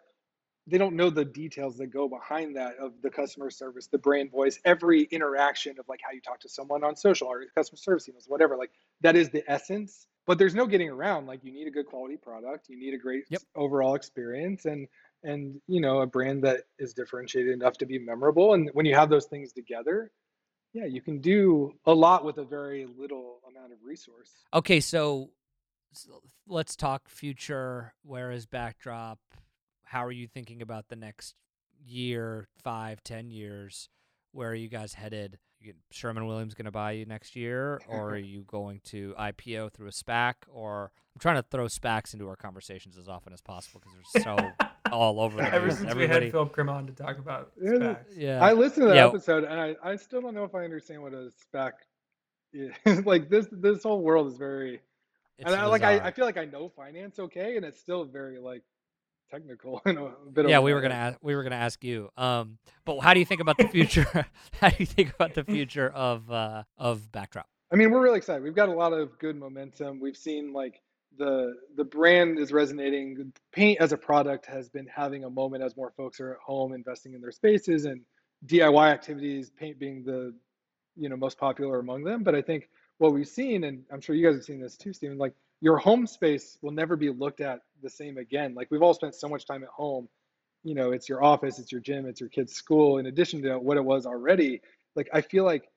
they 0.67 0.77
don't 0.77 0.95
know 0.95 1.09
the 1.09 1.23
details 1.23 1.77
that 1.77 1.87
go 1.87 2.09
behind 2.09 2.57
that 2.57 2.75
of 2.77 2.91
the 3.01 3.09
customer 3.09 3.49
service, 3.49 3.87
the 3.87 3.97
brand 3.97 4.29
voice, 4.29 4.59
every 4.65 5.03
interaction 5.03 5.79
of 5.79 5.87
like 5.87 6.01
how 6.03 6.11
you 6.11 6.19
talk 6.19 6.41
to 6.41 6.49
someone 6.49 6.83
on 6.83 6.95
social 6.95 7.27
or 7.27 7.45
customer 7.55 7.77
service 7.77 8.09
emails, 8.09 8.29
whatever. 8.29 8.57
Like 8.57 8.71
that 9.01 9.15
is 9.15 9.29
the 9.29 9.43
essence. 9.47 10.07
But 10.27 10.37
there's 10.37 10.53
no 10.53 10.67
getting 10.67 10.89
around. 10.89 11.25
Like 11.25 11.43
you 11.43 11.51
need 11.51 11.67
a 11.67 11.71
good 11.71 11.87
quality 11.87 12.17
product, 12.17 12.69
you 12.69 12.77
need 12.77 12.93
a 12.93 12.97
great 12.97 13.23
Yep. 13.29 13.41
overall 13.55 13.95
experience, 13.95 14.65
and 14.65 14.87
and 15.23 15.59
you 15.67 15.81
know 15.81 16.01
a 16.01 16.05
brand 16.05 16.43
that 16.43 16.65
is 16.77 16.93
differentiated 16.93 17.53
enough 17.53 17.77
to 17.77 17.85
be 17.85 17.97
memorable. 17.97 18.53
And 18.53 18.69
when 18.73 18.85
you 18.85 18.93
have 18.93 19.09
those 19.09 19.25
things 19.25 19.53
together, 19.53 20.11
yeah, 20.73 20.85
you 20.85 21.01
can 21.01 21.19
do 21.19 21.73
a 21.85 21.93
lot 21.93 22.23
with 22.23 22.37
a 22.37 22.43
very 22.43 22.85
little 22.85 23.39
amount 23.49 23.71
of 23.71 23.79
resource. 23.83 24.31
Okay, 24.53 24.79
so, 24.79 25.31
so 25.93 26.21
let's 26.47 26.75
talk 26.75 27.09
future. 27.09 27.93
Where 28.03 28.31
is 28.31 28.45
backdrop? 28.45 29.19
How 29.83 30.05
are 30.05 30.11
you 30.11 30.27
thinking 30.27 30.61
about 30.61 30.89
the 30.89 30.95
next 30.95 31.35
year, 31.83 32.49
five, 32.63 33.03
ten 33.03 33.31
years? 33.31 33.89
Where 34.33 34.49
are 34.49 34.55
you 34.55 34.67
guys 34.67 34.93
headed? 34.93 35.39
You, 35.67 35.73
Sherwin 35.91 36.25
Williams 36.25 36.53
going 36.53 36.65
to 36.65 36.71
buy 36.71 36.91
you 36.93 37.05
next 37.05 37.35
year, 37.35 37.81
or 37.87 38.11
are 38.11 38.17
you 38.33 38.43
going 38.47 38.81
to 38.85 39.13
IPO 39.19 39.73
through 39.73 39.87
a 39.87 39.91
SPAC? 39.91 40.33
Or 40.49 40.91
I'm 41.15 41.19
trying 41.19 41.35
to 41.35 41.43
throw 41.43 41.65
SPACs 41.65 42.13
into 42.13 42.27
our 42.29 42.35
conversations 42.35 42.97
as 42.97 43.07
often 43.07 43.33
as 43.33 43.41
possible 43.41 43.79
because 43.81 43.93
they're 43.93 44.23
so 44.23 44.53
all 44.91 45.19
over 45.19 45.37
the 45.37 45.53
Ever 45.53 45.67
news. 45.67 45.77
since 45.77 45.85
we 45.93 46.03
Everybody, 46.03 46.25
had 46.25 46.31
Philip 46.31 46.51
Grimm 46.53 46.69
on 46.69 46.87
to 46.87 46.93
talk 46.93 47.17
about 47.19 47.51
SPACs. 47.61 48.05
yeah, 48.15 48.43
I 48.43 48.53
listened 48.53 48.83
to 48.83 48.87
that 48.89 48.95
Yeah. 48.95 49.07
episode 49.07 49.43
and 49.43 49.59
I, 49.59 49.75
I 49.83 49.95
still 49.97 50.21
don't 50.21 50.33
know 50.33 50.43
if 50.45 50.55
I 50.55 50.63
understand 50.63 51.01
what 51.03 51.13
a 51.13 51.29
SPAC 51.53 51.71
is. 52.53 52.73
like 53.05 53.29
this 53.29 53.47
this 53.51 53.83
whole 53.83 54.01
world 54.01 54.27
is 54.27 54.37
very 54.37 54.79
it's 55.37 55.51
and 55.51 55.55
I, 55.55 55.65
like 55.65 55.83
I. 55.83 55.99
I 55.99 56.11
feel 56.11 56.25
like 56.25 56.37
I 56.37 56.45
know 56.45 56.69
finance 56.69 57.19
okay 57.19 57.57
and 57.57 57.65
it's 57.65 57.79
still 57.79 58.05
very 58.05 58.39
like 58.39 58.63
technical 59.29 59.81
and 59.85 59.97
a 59.97 60.11
bit 60.31 60.49
yeah, 60.49 60.59
we 60.59 60.73
were 60.73 60.81
gonna 60.81 60.93
ask, 60.93 61.17
we 61.21 61.35
were 61.35 61.43
gonna 61.43 61.55
ask 61.55 61.83
you. 61.83 62.09
Um, 62.17 62.57
but 62.85 62.99
how 62.99 63.13
do 63.13 63.19
you 63.19 63.25
think 63.25 63.41
about 63.41 63.57
the 63.57 63.67
future? 63.67 64.07
how 64.53 64.69
do 64.69 64.75
you 64.79 64.85
think 64.85 65.13
about 65.13 65.33
the 65.33 65.43
future 65.45 65.89
of 65.89 66.29
uh 66.31 66.63
of 66.77 67.11
backdrop? 67.11 67.47
I 67.71 67.75
mean, 67.75 67.91
we're 67.91 68.01
really 68.01 68.17
excited. 68.17 68.43
We've 68.43 68.55
got 68.55 68.69
a 68.69 68.73
lot 68.73 68.93
of 68.93 69.17
good 69.19 69.35
momentum. 69.35 69.99
We've 69.99 70.17
seen 70.17 70.53
like 70.53 70.81
the 71.17 71.55
the 71.75 71.83
brand 71.83 72.39
is 72.39 72.51
resonating. 72.51 73.33
Paint 73.51 73.81
as 73.81 73.91
a 73.91 73.97
product 73.97 74.45
has 74.45 74.69
been 74.69 74.87
having 74.87 75.23
a 75.23 75.29
moment 75.29 75.63
as 75.63 75.75
more 75.75 75.91
folks 75.97 76.19
are 76.19 76.33
at 76.33 76.39
home 76.39 76.73
investing 76.73 77.13
in 77.13 77.21
their 77.21 77.31
spaces 77.31 77.85
and 77.85 78.01
DIY 78.45 78.89
activities. 78.89 79.49
Paint 79.49 79.79
being 79.79 80.03
the 80.03 80.33
you 80.95 81.09
know 81.09 81.17
most 81.17 81.37
popular 81.37 81.79
among 81.79 82.03
them. 82.03 82.23
But 82.23 82.35
I 82.35 82.41
think 82.41 82.69
what 82.97 83.13
we've 83.13 83.27
seen, 83.27 83.65
and 83.65 83.83
I'm 83.91 84.01
sure 84.01 84.15
you 84.15 84.25
guys 84.25 84.35
have 84.35 84.45
seen 84.45 84.59
this 84.59 84.77
too, 84.77 84.93
Stephen. 84.93 85.17
Like 85.17 85.33
your 85.61 85.77
home 85.77 86.05
space 86.05 86.57
will 86.61 86.71
never 86.71 86.95
be 86.95 87.09
looked 87.09 87.41
at 87.41 87.61
the 87.81 87.89
same 87.89 88.17
again. 88.17 88.53
Like 88.53 88.69
we've 88.69 88.81
all 88.81 88.93
spent 88.93 89.15
so 89.15 89.27
much 89.27 89.45
time 89.45 89.63
at 89.63 89.69
home. 89.69 90.07
You 90.63 90.75
know, 90.75 90.91
it's 90.91 91.07
your 91.07 91.23
office, 91.23 91.59
it's 91.59 91.71
your 91.71 91.81
gym, 91.81 92.05
it's 92.05 92.19
your 92.19 92.29
kid's 92.29 92.53
school. 92.53 92.97
In 92.97 93.05
addition 93.05 93.41
to 93.43 93.57
what 93.57 93.77
it 93.77 93.85
was 93.85 94.05
already, 94.05 94.61
like 94.95 95.09
I 95.13 95.21
feel 95.21 95.45
like 95.45 95.69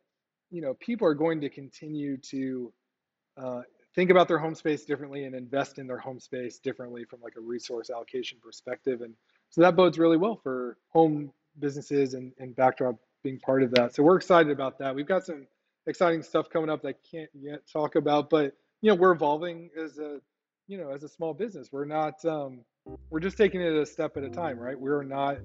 you 0.50 0.60
know 0.60 0.74
people 0.74 1.06
are 1.06 1.14
going 1.14 1.40
to 1.40 1.48
continue 1.48 2.16
to 2.16 2.72
uh, 3.36 3.62
think 3.94 4.10
about 4.10 4.28
their 4.28 4.38
home 4.38 4.54
space 4.54 4.84
differently 4.84 5.24
and 5.24 5.34
invest 5.34 5.78
in 5.78 5.86
their 5.86 5.98
home 5.98 6.20
space 6.20 6.58
differently 6.58 7.04
from 7.04 7.20
like 7.22 7.36
a 7.36 7.40
resource 7.40 7.90
allocation 7.90 8.38
perspective 8.42 9.02
and 9.02 9.14
so 9.48 9.60
that 9.60 9.76
bodes 9.76 9.98
really 9.98 10.16
well 10.16 10.36
for 10.36 10.76
home 10.88 11.32
businesses 11.58 12.14
and, 12.14 12.32
and 12.38 12.54
backdrop 12.54 12.96
being 13.22 13.38
part 13.40 13.62
of 13.62 13.70
that 13.72 13.94
so 13.94 14.02
we're 14.02 14.16
excited 14.16 14.52
about 14.52 14.78
that 14.78 14.94
we've 14.94 15.08
got 15.08 15.24
some 15.24 15.46
exciting 15.86 16.22
stuff 16.22 16.48
coming 16.50 16.70
up 16.70 16.82
that 16.82 16.88
i 16.88 16.94
can't 17.10 17.30
yet 17.34 17.60
talk 17.70 17.96
about 17.96 18.30
but 18.30 18.54
you 18.82 18.90
know 18.90 18.94
we're 18.94 19.12
evolving 19.12 19.70
as 19.78 19.98
a 19.98 20.20
you 20.66 20.78
know 20.78 20.90
as 20.90 21.02
a 21.02 21.08
small 21.08 21.34
business 21.34 21.68
we're 21.72 21.84
not 21.84 22.24
um, 22.24 22.60
we're 23.10 23.20
just 23.20 23.36
taking 23.36 23.60
it 23.60 23.72
a 23.74 23.84
step 23.84 24.16
at 24.16 24.22
a 24.24 24.30
time 24.30 24.58
right 24.58 24.78
we're 24.78 25.02
not 25.02 25.38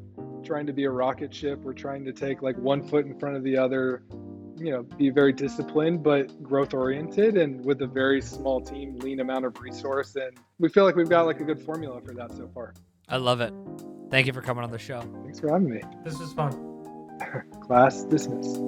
trying 0.43 0.65
to 0.65 0.73
be 0.73 0.85
a 0.85 0.89
rocket 0.89 1.33
ship 1.33 1.59
we're 1.61 1.73
trying 1.73 2.05
to 2.05 2.13
take 2.13 2.41
like 2.41 2.57
one 2.57 2.83
foot 2.87 3.05
in 3.05 3.17
front 3.19 3.35
of 3.35 3.43
the 3.43 3.57
other 3.57 4.03
you 4.57 4.71
know 4.71 4.83
be 4.83 5.09
very 5.09 5.33
disciplined 5.33 6.01
but 6.01 6.41
growth 6.41 6.73
oriented 6.73 7.37
and 7.37 7.63
with 7.65 7.81
a 7.81 7.87
very 7.87 8.21
small 8.21 8.61
team 8.61 8.95
lean 8.99 9.19
amount 9.19 9.45
of 9.45 9.59
resource 9.59 10.15
and 10.15 10.37
we 10.59 10.69
feel 10.69 10.85
like 10.85 10.95
we've 10.95 11.09
got 11.09 11.25
like 11.25 11.41
a 11.41 11.43
good 11.43 11.59
formula 11.59 11.99
for 12.01 12.13
that 12.13 12.31
so 12.31 12.49
far 12.53 12.73
I 13.07 13.17
love 13.17 13.39
it. 13.39 13.53
Thank 14.09 14.25
you 14.25 14.33
for 14.33 14.41
coming 14.41 14.63
on 14.63 14.71
the 14.71 14.79
show. 14.79 15.01
thanks 15.23 15.39
for 15.39 15.49
having 15.51 15.69
me 15.69 15.81
This 16.03 16.17
was 16.17 16.33
fun. 16.33 17.19
class 17.61 18.03
dismissed 18.03 18.61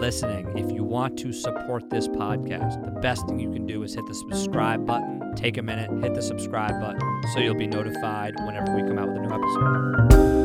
listening. 0.00 0.56
If 0.56 0.72
you 0.72 0.82
want 0.82 1.18
to 1.18 1.32
support 1.32 1.90
this 1.90 2.08
podcast, 2.08 2.82
the 2.82 3.00
best 3.00 3.26
thing 3.26 3.38
you 3.38 3.52
can 3.52 3.66
do 3.66 3.82
is 3.82 3.94
hit 3.94 4.06
the 4.06 4.14
subscribe 4.14 4.86
button. 4.86 5.34
Take 5.36 5.58
a 5.58 5.62
minute, 5.62 5.90
hit 6.02 6.14
the 6.14 6.22
subscribe 6.22 6.80
button 6.80 7.22
so 7.34 7.40
you'll 7.40 7.54
be 7.54 7.66
notified 7.66 8.34
whenever 8.40 8.74
we 8.74 8.82
come 8.82 8.98
out 8.98 9.08
with 9.08 9.18
a 9.18 9.20
new 9.20 9.34
episode. 9.34 10.39